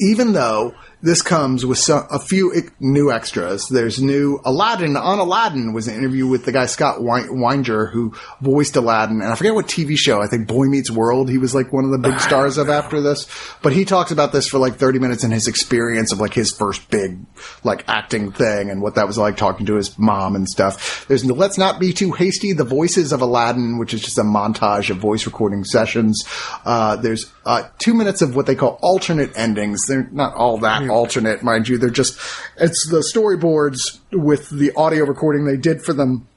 [0.00, 3.68] even though this comes with some, a few new extras.
[3.68, 8.14] There's new Aladdin on Aladdin was an interview with the guy Scott Wein- Weinger who
[8.40, 10.22] voiced Aladdin, and I forget what TV show.
[10.22, 11.28] I think Boy Meets World.
[11.28, 13.28] He was like one of the big stars of after this,
[13.62, 16.50] but he talks about this for like 30 minutes and his experience of like his
[16.50, 17.18] first big
[17.62, 21.06] like acting thing and what that was like talking to his mom and stuff.
[21.08, 24.90] There's Let's Not Be Too Hasty, The Voices of Aladdin, which is just a montage
[24.90, 26.24] of voice recording sessions.
[26.64, 29.86] Uh, there's uh, two minutes of what they call alternate endings.
[29.86, 31.78] They're not all that alternate, mind you.
[31.78, 32.18] They're just,
[32.58, 36.28] it's the storyboards with the audio recording they did for them,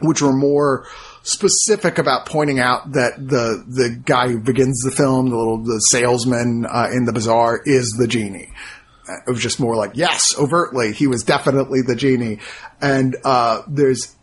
[0.00, 0.86] which were more
[1.22, 5.78] specific about pointing out that the the guy who begins the film, the little the
[5.78, 8.52] salesman uh, in the bazaar, is the genie.
[9.08, 12.38] Uh, It was just more like, yes, overtly, he was definitely the genie.
[12.80, 14.16] And uh, there's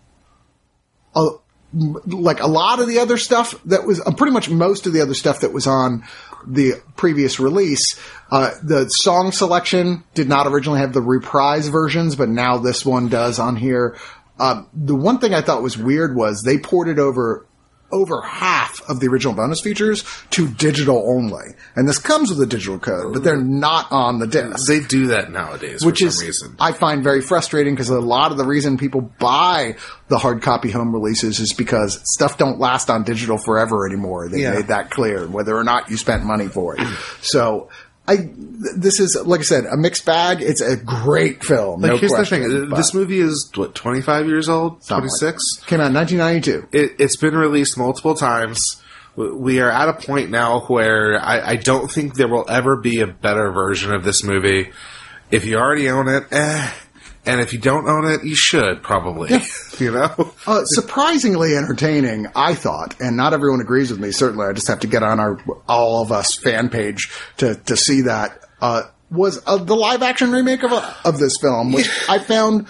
[1.16, 1.28] a,
[1.74, 5.02] like a lot of the other stuff that was uh, pretty much most of the
[5.02, 6.04] other stuff that was on
[6.46, 8.00] the previous release.
[8.30, 13.10] Uh, the song selection did not originally have the reprise versions, but now this one
[13.10, 13.98] does on here.
[14.40, 17.47] Uh, the one thing I thought was weird was they ported over
[17.92, 22.46] over half of the original bonus features to digital only, and this comes with a
[22.46, 26.22] digital code, but they're not on the disc They do that nowadays which for is
[26.22, 26.56] reason.
[26.60, 29.76] I find very frustrating because a lot of the reason people buy
[30.10, 34.28] the hard copy home releases is because stuff don't last on digital forever anymore.
[34.30, 34.56] They Yeah.
[34.56, 36.86] made that clear, whether or not you spent money for it.
[37.22, 37.70] so.
[38.08, 38.30] I,
[38.76, 40.42] this is, like I said, a mixed bag.
[40.42, 41.82] It's a great film.
[41.82, 42.70] Like, no here's question, the thing.
[42.70, 44.84] This movie is, what, 25 years old?
[44.84, 45.66] something like 26?
[45.66, 46.68] Came out in 1992.
[46.72, 48.82] it, it's been released multiple times.
[49.16, 53.02] We are at a point now where I, I don't think there will ever be
[53.02, 54.72] a better version of this movie.
[55.32, 56.72] If you already own it, eh.
[57.28, 59.30] And if you don't own it, you should probably.
[59.80, 60.34] you know?
[60.46, 64.12] Uh, surprisingly entertaining, I thought, and not everyone agrees with me.
[64.12, 67.76] Certainly, I just have to get on our all of us fan page to to
[67.76, 68.40] see that.
[68.62, 70.72] Uh, was uh, the live action remake of
[71.06, 72.68] of this film, which I found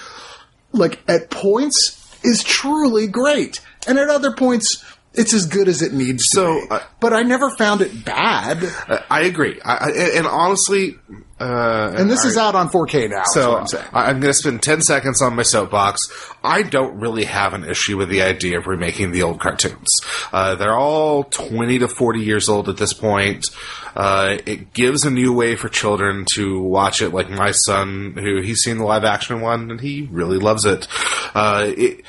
[0.72, 1.94] like at points
[2.24, 4.84] is truly great, and at other points
[5.18, 6.72] it's as good as it needs So, to be.
[6.72, 8.64] uh, but I never found it bad.
[8.88, 9.60] Uh, I agree.
[9.64, 10.96] I, I, and honestly,
[11.40, 13.24] uh, And this I- is out on 4K now.
[13.26, 13.66] So I'm.
[13.94, 16.02] I'm going to spend 10 seconds on my soapbox.
[16.44, 19.90] I don't really have an issue with the idea of remaking the old cartoons.
[20.32, 23.46] Uh, they're all 20 to 40 years old at this point.
[23.96, 28.42] Uh, it gives a new way for children to watch it, like my son, who
[28.42, 30.88] he's seen the live action one and he really loves it.
[31.34, 32.04] Uh, it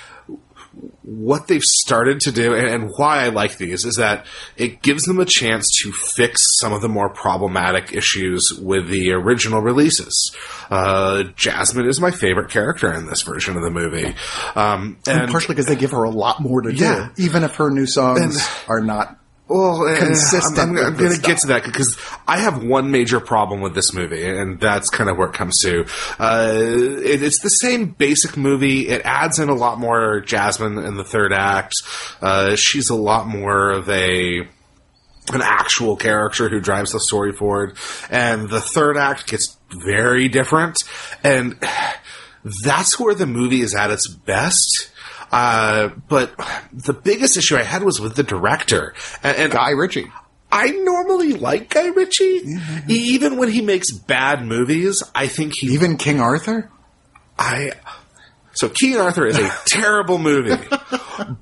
[1.11, 4.27] what they've started to do and, and why I like these is that
[4.59, 9.13] it gives them a chance to fix some of the more problematic issues with the
[9.13, 10.37] original releases.
[10.71, 14.15] Uh, Jasmine is my favorite character in this version of the movie.
[14.55, 17.09] Um, and, partially because they give her a lot more to Yeah.
[17.17, 18.37] do, even if her new songs And-
[18.69, 19.17] are not.
[19.49, 22.91] Well, eh, consistent I'm, I'm, I'm going to get to that because I have one
[22.91, 25.87] major problem with this movie, and that's kind of where it comes to.
[26.19, 28.89] Uh, it, it's the same basic movie.
[28.89, 31.75] It adds in a lot more Jasmine in the third act.
[32.21, 34.47] Uh, she's a lot more of a
[35.31, 37.77] an actual character who drives the story forward,
[38.11, 40.85] and the third act gets very different,
[41.25, 41.59] and
[42.65, 44.91] that's where the movie is at its best.
[45.31, 46.33] Uh, but
[46.73, 50.11] the biggest issue I had was with the director, and, and Guy Ritchie.
[50.51, 52.57] I normally like Guy Ritchie,
[52.89, 55.03] even when he makes bad movies.
[55.15, 56.71] I think he Even King Arthur?
[57.39, 57.73] I
[58.59, 60.57] so King Arthur is a terrible movie,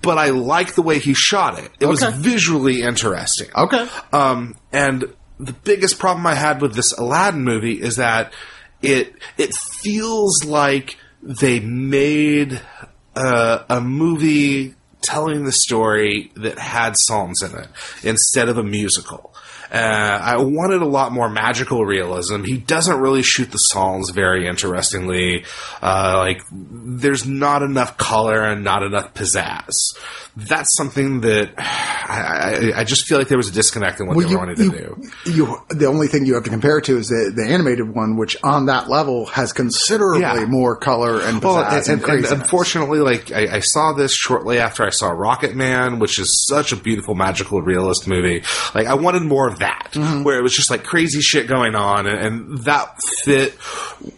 [0.03, 1.71] but I like the way he shot it.
[1.81, 3.49] It was visually interesting.
[3.57, 3.89] Okay.
[4.13, 5.05] Um, and
[5.41, 8.35] the biggest problem I had with this Aladdin movie is that
[8.83, 12.61] it it feels like they made
[13.17, 17.69] uh, a movie telling the story that had songs in it
[18.03, 19.33] instead of a musical.
[19.71, 19.77] Uh,
[20.23, 22.45] I wanted a lot more magical realism.
[22.45, 25.45] He doesn't really shoot the songs very interestingly.
[25.83, 29.73] Uh, like, there's not enough color and not enough pizzazz.
[30.37, 34.19] That's something that I, I, I just feel like there was a disconnect in what
[34.19, 34.71] they you, wanted to you-
[35.25, 35.31] do.
[35.33, 38.17] you- the only thing you have to compare it to is the, the animated one,
[38.17, 40.45] which on that level has considerably Yeah.
[40.47, 44.13] more color and pizzazz Well, and, and, and, and unfortunately, like I, I saw this
[44.15, 48.43] shortly after I saw Rocketman, which is such a beautiful, magical, realist movie.
[48.75, 50.25] Like I wanted more of that, Mm-hmm.
[50.25, 53.55] where it was just like crazy shit going on, and, and that fit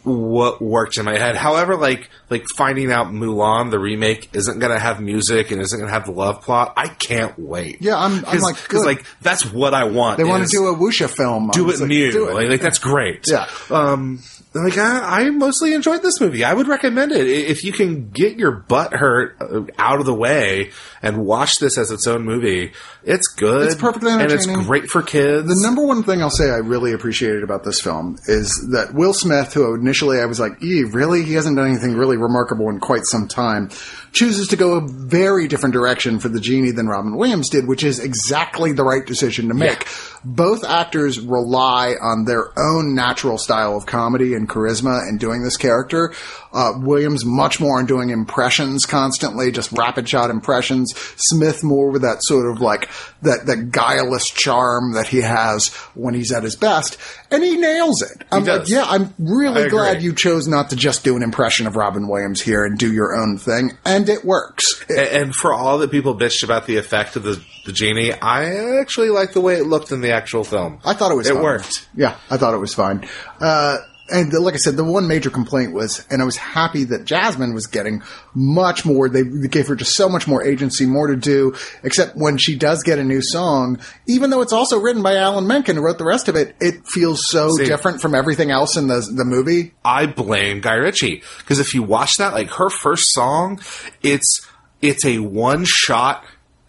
[0.04, 1.36] what worked in my head.
[1.36, 5.78] However, like like finding out Mulan, the remake, isn't going to have music and isn't
[5.78, 6.74] going to have the love plot.
[6.76, 7.78] I can't wait.
[7.80, 8.86] Yeah, I'm- I'm like, 'cause, good.
[8.86, 10.18] like that's what I want.
[10.18, 11.50] they want to do a wuxia film.
[11.52, 12.12] do it like, new.
[12.12, 12.34] do it.
[12.34, 13.24] Like, like, that's great.
[13.30, 13.46] Yeah.
[13.70, 14.22] Um,
[14.54, 16.42] like I, I mostly enjoyed this movie.
[16.42, 20.14] I would recommend it if you can get your butt hurt uh, out of the
[20.14, 20.70] way
[21.02, 22.72] and watch this as its own movie.
[23.10, 23.66] It's good.
[23.66, 24.50] It's perfectly entertaining.
[24.50, 25.48] and it's great for kids.
[25.48, 29.14] The number one thing I'll say I really appreciated about this film is that Will
[29.14, 31.22] Smith, who initially I was like, "Ee, really?
[31.22, 33.70] He hasn't done anything really remarkable in quite some time,"
[34.12, 37.82] chooses to go a very different direction for the genie than Robin Williams did, which
[37.82, 39.86] is exactly the right decision to make.
[40.22, 45.56] Both actors rely on their own natural style of comedy and charisma in doing this
[45.56, 46.12] character.
[46.58, 50.92] Uh, Williams much more on doing impressions constantly, just rapid shot impressions.
[51.16, 52.88] Smith more with that sort of like
[53.22, 56.98] that that guileless charm that he has when he's at his best,
[57.30, 58.24] and he nails it.
[58.32, 61.76] I'm like, yeah, I'm really glad you chose not to just do an impression of
[61.76, 64.84] Robin Williams here and do your own thing, and it works.
[64.88, 68.78] It- and for all that people bitched about the effect of the, the genie, I
[68.80, 70.80] actually like the way it looked in the actual film.
[70.84, 71.42] I thought it was It fine.
[71.42, 71.86] worked.
[71.94, 73.06] Yeah, I thought it was fine.
[73.40, 73.76] Uh,
[74.10, 77.54] and like I said, the one major complaint was, and I was happy that Jasmine
[77.54, 78.02] was getting
[78.34, 79.08] much more.
[79.08, 81.54] They gave her just so much more agency, more to do.
[81.82, 85.46] Except when she does get a new song, even though it's also written by Alan
[85.46, 88.76] Menken, who wrote the rest of it, it feels so See- different from everything else
[88.76, 89.74] in the the movie.
[89.84, 93.60] I blame Guy Ritchie because if you watch that, like her first song,
[94.02, 94.46] it's
[94.80, 96.24] it's a one shot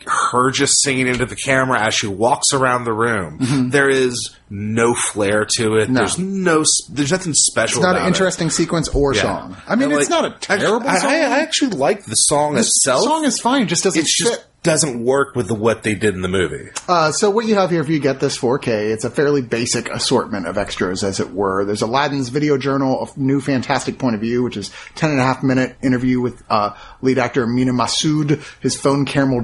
[0.09, 3.69] her just singing into the camera as she walks around the room.
[3.69, 5.89] There is no flair to it.
[5.89, 5.93] Mm-hmm.
[5.93, 5.99] No.
[5.99, 7.79] There's no there's nothing special.
[7.79, 9.13] It's not an interesting sequence or.
[9.13, 9.21] Yeah.
[9.21, 9.57] song.
[9.67, 11.11] I mean, And, it's not a terrible I, song.
[11.11, 13.03] I, I actually like the song the itself.
[13.03, 14.25] The song is fine, just doesn't it fit.
[14.25, 16.69] just doesn't work with the, what they did in the movie.
[16.87, 19.89] Uh, so what you have here, if you get this 4K, it's a fairly basic
[19.89, 21.63] assortment of extras, as it were.
[21.63, 25.23] There's Aladdin's video journal, a new fantastic point of view, which is 10 and a
[25.23, 29.41] half minute interview with, uh, lead actor Mena Massoud, his phone camera,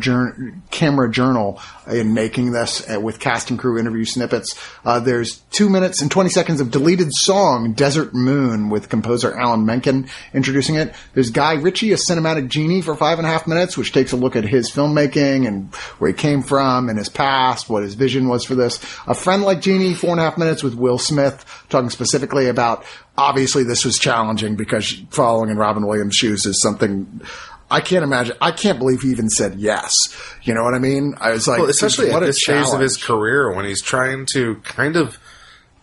[0.69, 4.59] camera journal in making this uh, with cast and crew interview snippets.
[4.83, 9.65] Uh, there's two minutes and 20 seconds of deleted song, Desert Moon, with composer Alan
[9.65, 10.93] Menken introducing it.
[11.13, 14.17] There's Guy Ritchie, a cinematic genie for five and a half minutes, which takes a
[14.17, 18.27] look at his filmmaking and where he came from and his past, what his vision
[18.27, 18.81] was for this.
[19.07, 22.85] A friend like Genie, four and a half minutes with Will Smith, talking specifically about
[23.17, 27.21] obviously this was challenging because following in Robin Williams' shoes is something
[27.69, 28.35] I can't imagine.
[28.41, 30.15] I can't believe he even said yes.
[30.43, 31.15] You know what I mean?
[31.19, 34.27] I was like, Well, especially what at this phase of his career when he's trying
[34.33, 35.17] to kind of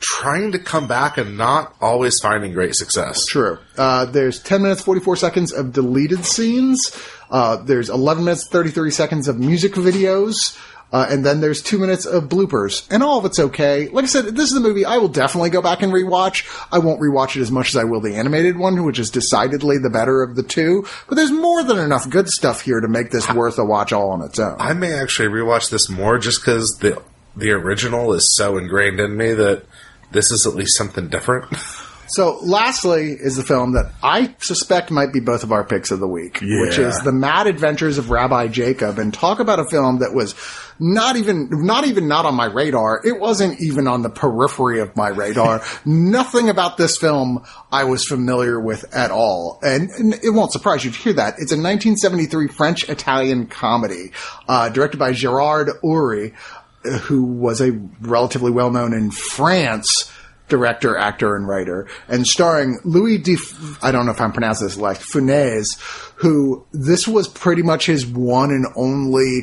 [0.03, 3.25] trying to come back and not always finding great success.
[3.25, 3.59] True.
[3.79, 6.91] Uh, there's 10 minutes, 44 seconds of deleted scenes.
[7.33, 10.57] Uh, there's 11 minutes, 33 seconds of music videos.
[10.93, 12.87] Uh, and then there's two minutes of bloopers.
[12.91, 13.89] And all of it's okay.
[13.89, 16.45] Like I said, this is a movie I will definitely go back and rewatch.
[16.71, 19.79] I won't rewatch it as much as I will the animated one, which is decidedly
[19.79, 20.87] the better of the two.
[21.09, 24.11] But there's more than enough good stuff here to make this worth a watch all
[24.11, 24.57] on its own.
[24.61, 27.03] I may actually rewatch this more just because the
[27.35, 29.65] the original is so ingrained in me that
[30.11, 31.47] this is at least something different.
[32.13, 35.99] So, lastly, is the film that I suspect might be both of our picks of
[35.99, 38.99] the week, which is The Mad Adventures of Rabbi Jacob.
[38.99, 40.35] And talk about a film that was
[40.79, 43.01] not even, not even not on my radar.
[43.03, 45.63] It wasn't even on the periphery of my radar.
[45.87, 49.59] Nothing about this film I was familiar with at all.
[49.63, 51.37] And, and it won't surprise you to hear that.
[51.39, 54.13] It's a 1973 French-Italian comedy,
[54.47, 56.35] uh, directed by Gérard Oury,
[57.05, 57.71] who was a
[58.03, 60.13] relatively well-known in France
[60.53, 63.37] director, actor, and writer, and starring Louis de,
[63.83, 65.81] I don't know if I'm pronouncing this like Funès,
[66.17, 69.43] who this was pretty much his one and only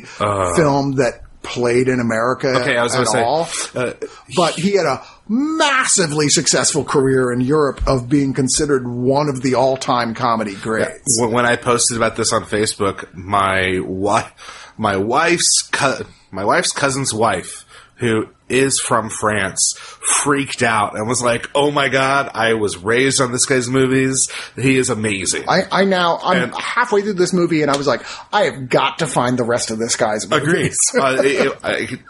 [0.56, 3.48] film that played in America Okay, I was say, all.
[3.74, 3.92] uh,
[4.36, 9.54] but he had a massively successful career in Europe of being considered one of the
[9.54, 11.18] all-time comedy greats.
[11.20, 14.32] when, when I posted about this on Facebook, my wife,
[14.76, 17.64] my wife's co- my wife's cousin's wife,
[18.00, 23.20] who is from France, freaked out and was like, "Oh my god, I was raised
[23.20, 24.28] on this guy's movies.
[24.56, 27.86] He is amazing." I, I now I'm And- halfway through this movie and I was
[27.86, 30.76] like, I have got to find the rest of this guy's movies.
[30.92, 31.00] Agreed.
[31.00, 32.04] uh, it- it- I, could-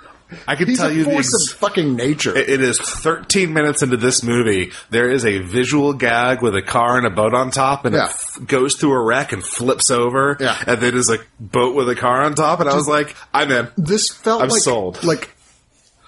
[0.46, 2.34] I can He's tell you the force ex- of fucking nature.
[2.36, 4.70] It is 13 minutes into this movie.
[4.90, 8.04] There is a visual gag with a car and a boat on top, and Yeah.
[8.04, 10.36] it f- goes through a wreck and flips over.
[10.38, 10.56] Yeah.
[10.68, 13.50] And then is a boat with a car on top, and I was like, I'm
[13.50, 13.68] in.
[13.76, 15.02] this felt I'm like sold.
[15.02, 15.30] like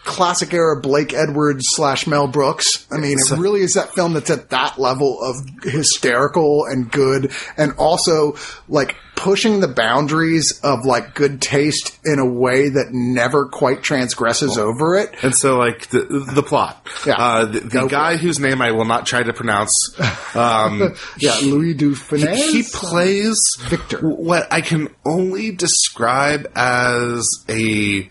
[0.05, 2.87] classic era Blake Edwards slash Mel Brooks.
[2.91, 7.33] I mean, it really is that film that's at that level of hysterical and good,
[7.57, 8.37] and also
[8.69, 14.59] like pushing the boundaries of like good taste in a way that never quite transgresses
[14.59, 15.15] over it.
[15.23, 16.01] And so, like the
[16.35, 17.15] the plot, Yeah.
[17.17, 19.77] uh, the, the guy whose name I will not try to pronounce,
[20.35, 22.35] um, Yeah, Louis de Funès.
[22.51, 23.39] he plays
[23.69, 24.01] Victor.
[24.01, 28.11] what I can only describe as a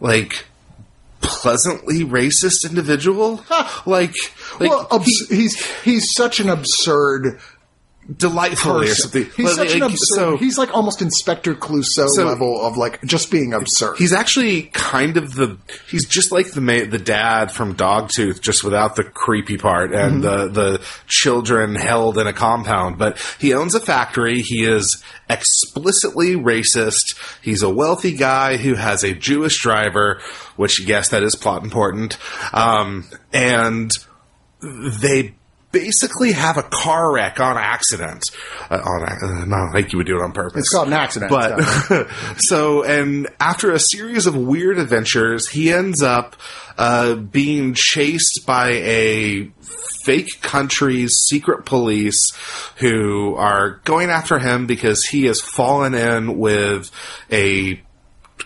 [0.00, 0.46] like
[1.20, 3.44] pleasantly racist individual.
[3.86, 4.14] like,
[4.60, 7.40] like well, abs- he's he's such an absurd
[8.16, 9.02] delightfully or person.
[9.10, 9.24] something.
[9.36, 10.14] He's But, such an like, absurd.
[10.14, 13.96] So he's like almost Inspector Clouseau So- level of like just being absurd.
[13.98, 15.58] he's actually kind of the
[15.90, 20.22] he's just like the ma- the dad from Dogtooth, just without the creepy part and
[20.24, 22.96] the the children held in a compound.
[22.98, 24.40] But he owns a factory.
[24.40, 27.18] He is explicitly racist.
[27.42, 30.20] He's a wealthy guy who has a Jewish driver,
[30.56, 32.16] which yes, that is plot important.
[32.54, 33.90] Um, and
[34.62, 35.34] they
[35.72, 38.24] basically have a car wreck on accident.
[38.70, 40.60] Uh, on uh, not like you would do it on purpose.
[40.60, 41.30] It's called an accident.
[41.30, 42.08] But
[42.38, 46.36] so, and after a series of weird adventures, he ends up
[46.76, 49.50] uh, being chased by a
[50.04, 52.32] fake country's secret police
[52.76, 56.90] who are going after him because he has fallen in with
[57.30, 57.80] a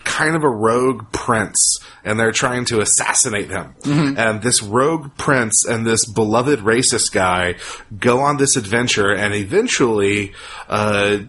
[0.03, 3.73] kind of a rogue prince and they're trying to assassinate him.
[3.85, 7.55] And this rogue prince and this beloved racist guy
[7.97, 10.33] go on this adventure and eventually
[10.67, 11.19] uh,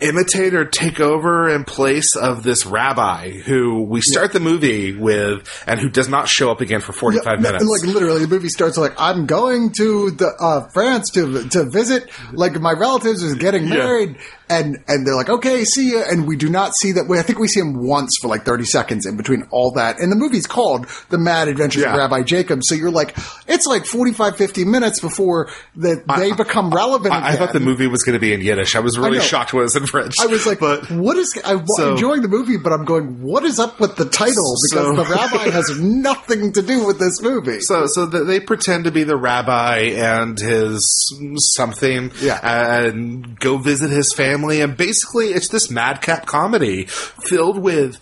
[0.00, 5.48] imitate or take over in place of this rabbi who we start the movie with
[5.66, 7.64] and who does not show up again for 45 No, minutes.
[7.64, 12.10] Like literally, the movie starts like I'm going to the uh, France to to visit.
[12.32, 14.18] Like my relatives is getting married,
[14.50, 16.02] and and they're like, okay, see ya.
[16.10, 17.06] And we do not see that.
[17.08, 19.98] Way, I think we see him once for like 30 seconds in between all that.
[20.00, 21.92] And the movie's called The Mad Adventures Yeah.
[21.92, 22.62] of Rabbi Jacob.
[22.64, 27.14] So you're like, it's like 45, 50 minutes before that they become relevant.
[27.14, 27.38] I, I again.
[27.38, 28.74] thought the movie was going to be in Yiddish.
[28.76, 30.14] I was really shocked when it was in French.
[30.20, 33.44] I was like, but what is, I'm So- enjoying the movie, but I'm going, what
[33.44, 34.54] is up with the title?
[34.70, 37.60] Because So- the rabbi has nothing to do with this movie.
[37.60, 41.12] So, so th- they pretend to be the rabbi and his
[41.54, 42.38] something, Yeah.
[42.42, 47.98] and go visit his family, and basically it's this madcap comedy filled with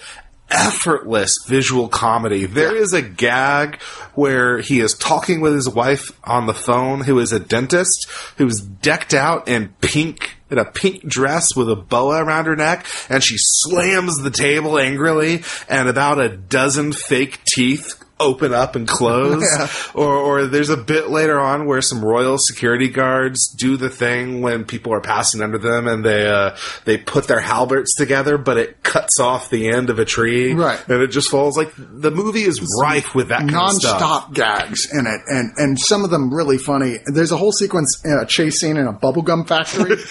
[0.50, 2.46] effortless visual comedy.
[2.46, 3.80] There is a gag
[4.14, 8.60] where he is talking with his wife on the phone, who is a dentist, who's
[8.60, 10.32] decked out in pink.
[10.48, 14.78] In a pink dress with a boa around her neck, and she slams the table
[14.78, 19.42] angrily, and about a dozen fake teeth open up and close.
[19.56, 19.68] Yeah.
[19.94, 24.40] Or, or there's a bit later on where some royal security guards do the thing
[24.42, 28.56] when people are passing under them and they, uh, they put their halberds together, but
[28.56, 30.52] it cuts off the end of a tree.
[30.54, 30.78] Right.
[30.88, 31.56] And it just falls.
[31.56, 34.00] Like, the movie is rife with that kind of stuff.
[34.00, 36.98] non-stop gags in it, and and some of them really funny.
[37.06, 39.96] There's a whole sequence, uh, chase scene in a bubblegum factory.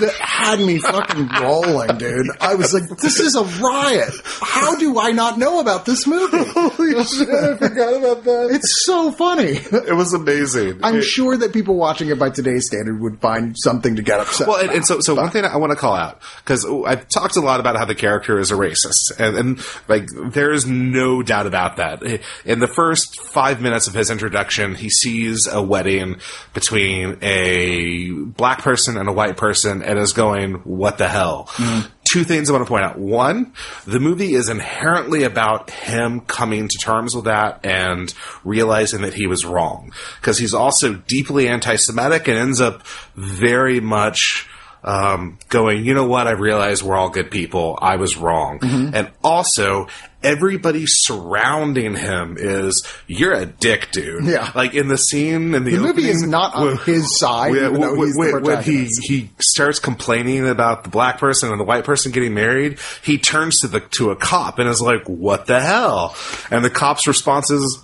[0.00, 2.26] That had me fucking rolling, dude.
[2.40, 4.14] I was like, "This is a riot!
[4.40, 6.38] How do I not know about this movie?"
[6.94, 8.48] Holy shit, I forgot about that.
[8.52, 9.58] It's so funny.
[9.84, 10.80] It was amazing.
[10.82, 14.20] I'm It- sure that people watching it by today's standard would find something to get
[14.20, 14.46] upset.
[14.48, 14.76] Well, and, about.
[14.76, 17.60] and so, so one thing I want to call out because I've talked a lot
[17.60, 21.76] about how the character is a racist, and, and like there is no doubt about
[21.76, 22.02] that.
[22.44, 26.16] In the first five minutes of his introduction, he sees a wedding
[26.54, 31.86] between a black person and a white person, and is going, "What the hell?" Mm-hmm.
[32.14, 32.96] Two things I want to point out.
[32.96, 33.54] One,
[33.88, 39.26] the movie is inherently about him coming to terms with that and realizing that he
[39.26, 39.92] was wrong.
[40.20, 42.86] Because he's also deeply anti Semitic and ends up
[43.16, 44.48] very much
[44.84, 47.78] um, going, you know what, I realize we're all good people.
[47.80, 48.58] I was wrong.
[48.94, 49.88] And also,
[50.22, 54.24] everybody surrounding him is, you're a dick, dude.
[54.24, 54.50] Yeah.
[54.54, 57.96] Like in the scene in the, the movie is not on when- his side, when,
[58.16, 62.34] when- when- he, he starts complaining about the black person and the white person getting
[62.34, 66.14] married, he turns to the to a cop and is like, "What the hell?"
[66.50, 67.83] And the cop's response is,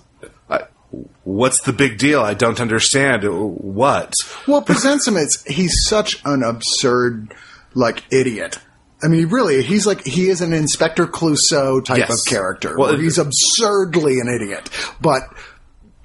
[1.23, 2.21] "What's the big deal?
[2.21, 3.23] I don't understand.
[3.23, 4.13] What?"
[4.47, 7.33] Well, presents him as he's such an absurd,
[7.73, 8.59] like idiot.
[9.03, 12.11] I mean, really, he's like he is an Inspector Clouseau type Yes.
[12.19, 12.75] of character.
[12.77, 14.69] Well, where he's uh, absurdly an idiot,
[15.01, 15.23] but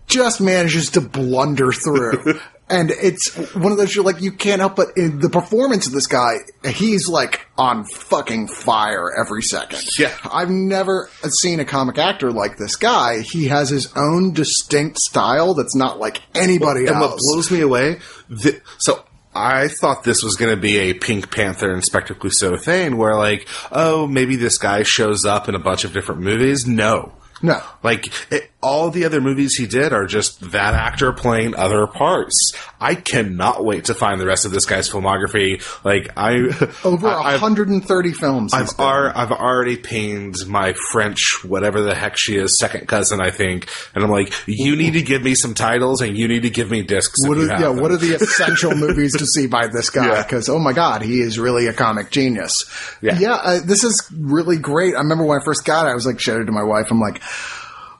[0.07, 2.41] just manages to blunder through.
[2.69, 5.93] and it's one of those you're like you can't help but in the performance of
[5.93, 6.39] this guy.
[6.65, 9.83] He's like on fucking fire every second.
[9.99, 10.13] Yeah.
[10.31, 13.21] I've never seen a comic actor like this guy.
[13.21, 16.91] He has his own distinct style that's not like anybody else.
[16.91, 18.01] And what blows me away,
[18.43, 19.05] th- so
[19.35, 23.47] I thought this was going to be a Pink Panther Inspector Clouseau thing, where like,
[23.71, 26.67] oh, maybe this guy shows up in a bunch of different movies.
[26.67, 27.13] No.
[27.43, 27.63] No.
[27.83, 32.53] Like it, all the other movies he did are just that actor playing other parts.
[32.81, 35.63] I cannot wait to find the rest of this guy's filmography.
[35.85, 36.33] Like I
[36.85, 38.53] Over I, I've- 130 films.
[38.53, 43.31] I've, ar- I've already pinged my French, whatever the heck she is, second cousin, I
[43.31, 46.51] think, and I'm like, you need to give me some titles and you need to
[46.51, 47.27] give me discs.
[47.27, 47.81] What are, yeah, them.
[47.81, 50.07] what are the essential movies to see by this guy?
[50.09, 50.23] Yeah.
[50.25, 52.65] Because oh my god, he is really a comic genius.
[53.01, 53.33] Yeah.
[53.35, 54.95] uh, this is really great.
[54.97, 56.91] I remember when I first got it, I was like showed it to my wife.
[56.91, 57.23] I'm like.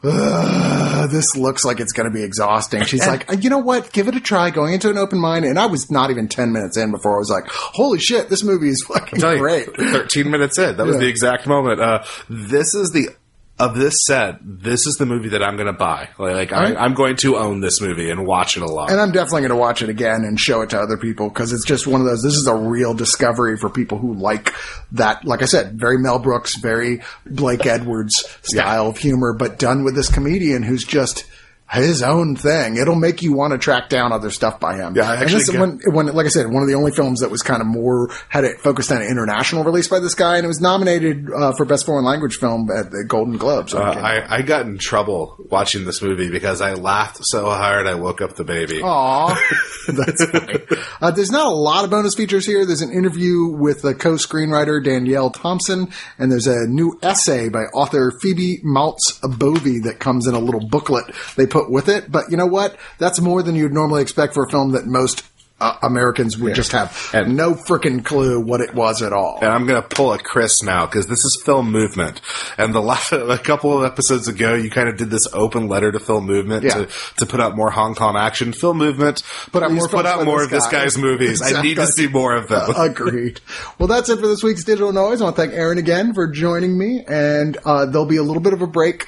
[0.05, 2.85] "Ugh, this looks like it's going to be exhausting.
[2.85, 3.93] She's like, "Uh, you know what?
[3.93, 4.51] Give it a try.
[4.51, 7.19] Going into an open mind, and I was not even ten minutes in before I
[7.19, 10.77] was like, "Holy shit, this movie is fucking tell you, great." 13 minutes in.
[10.77, 11.01] That was Yeah.
[11.03, 11.81] the exact moment.
[11.81, 13.09] Uh, this is the,
[13.59, 16.11] of this set, this is the movie that I'm going to buy.
[16.19, 16.77] Like, I, Right.
[16.77, 18.91] I'm going to own this movie and watch it a lot.
[18.91, 21.53] And I'm definitely going to watch it again and show it to other people because
[21.53, 22.23] it's just one of those.
[22.23, 24.53] This is a real discovery for people who like
[24.93, 25.25] that.
[25.25, 29.95] Like I said, very Mel Brooks, very Blake Edwards style of humor, but done with
[29.95, 31.25] this comedian who's just
[31.73, 32.77] his own thing.
[32.77, 34.95] It'll make you want to track down other stuff by him.
[34.95, 37.21] Yeah, I and actually this, when, when, like I said, one of the only films
[37.21, 40.37] that was kind of more had it focused on an international release by this guy,
[40.37, 43.75] and it was nominated uh, for best foreign language film at the Golden Globes.
[43.75, 47.95] Uh, I, I got in trouble watching this movie because I laughed so hard I
[47.95, 48.81] woke up the baby.
[48.83, 49.35] Aw,
[49.89, 50.61] that's funny.
[51.01, 52.65] Uh, there's not a lot of bonus features here.
[52.65, 55.89] There's an interview with the co-screenwriter Danièle Thompson,
[56.19, 60.67] and there's a new essay by author Phoebe Maltz Bovy that comes in a little
[60.69, 61.07] booklet
[61.37, 62.11] they put with it.
[62.11, 62.77] But you know what?
[62.99, 65.23] That's more than you'd normally expect for a film that most
[65.59, 69.39] uh, Americans would just have And- no freaking clue what it was at all.
[69.41, 72.21] And I'm going to pull a Chris now because this is Film Movement.
[72.59, 75.91] And the last, a couple of episodes ago, you kind of did this open letter
[75.91, 76.75] to Film Movement Yeah.
[76.85, 76.89] to,
[77.21, 78.53] to put out more Hong Kong action.
[78.53, 80.83] Film Movement, Put out more put out more this of this guy.
[80.83, 81.41] guy's movies.
[81.41, 82.75] I need to see more of them.
[82.77, 83.41] Agreed.
[83.79, 85.23] Well, that's it for this week's Digital Noise.
[85.23, 88.43] I want to thank Aaron again for joining me, and uh, there'll be a little
[88.43, 89.07] bit of a break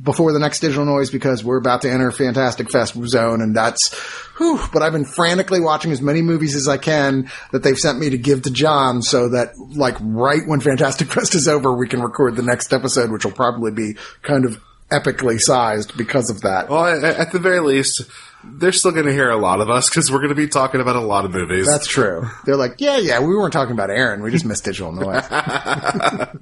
[0.00, 3.94] before the next Digital Noise because we're about to enter Fantastic Fest zone, and that's,
[4.36, 7.98] whew, but I've been frantically watching as many movies as I can that they've sent
[7.98, 11.88] me to give to John so that, like, right when Fantastic Fest is over, we
[11.88, 16.42] can record the next episode, which will probably be kind of epically sized because of
[16.42, 16.68] that.
[16.68, 18.02] Well, at, at the very least,
[18.44, 20.80] they're still going to hear a lot of us because we're going to be talking
[20.80, 21.66] about a lot of movies.
[21.66, 22.28] That's true.
[22.44, 24.22] They're like, yeah, yeah, we weren't talking about Aaron.
[24.22, 25.24] We just missed Digital Noise.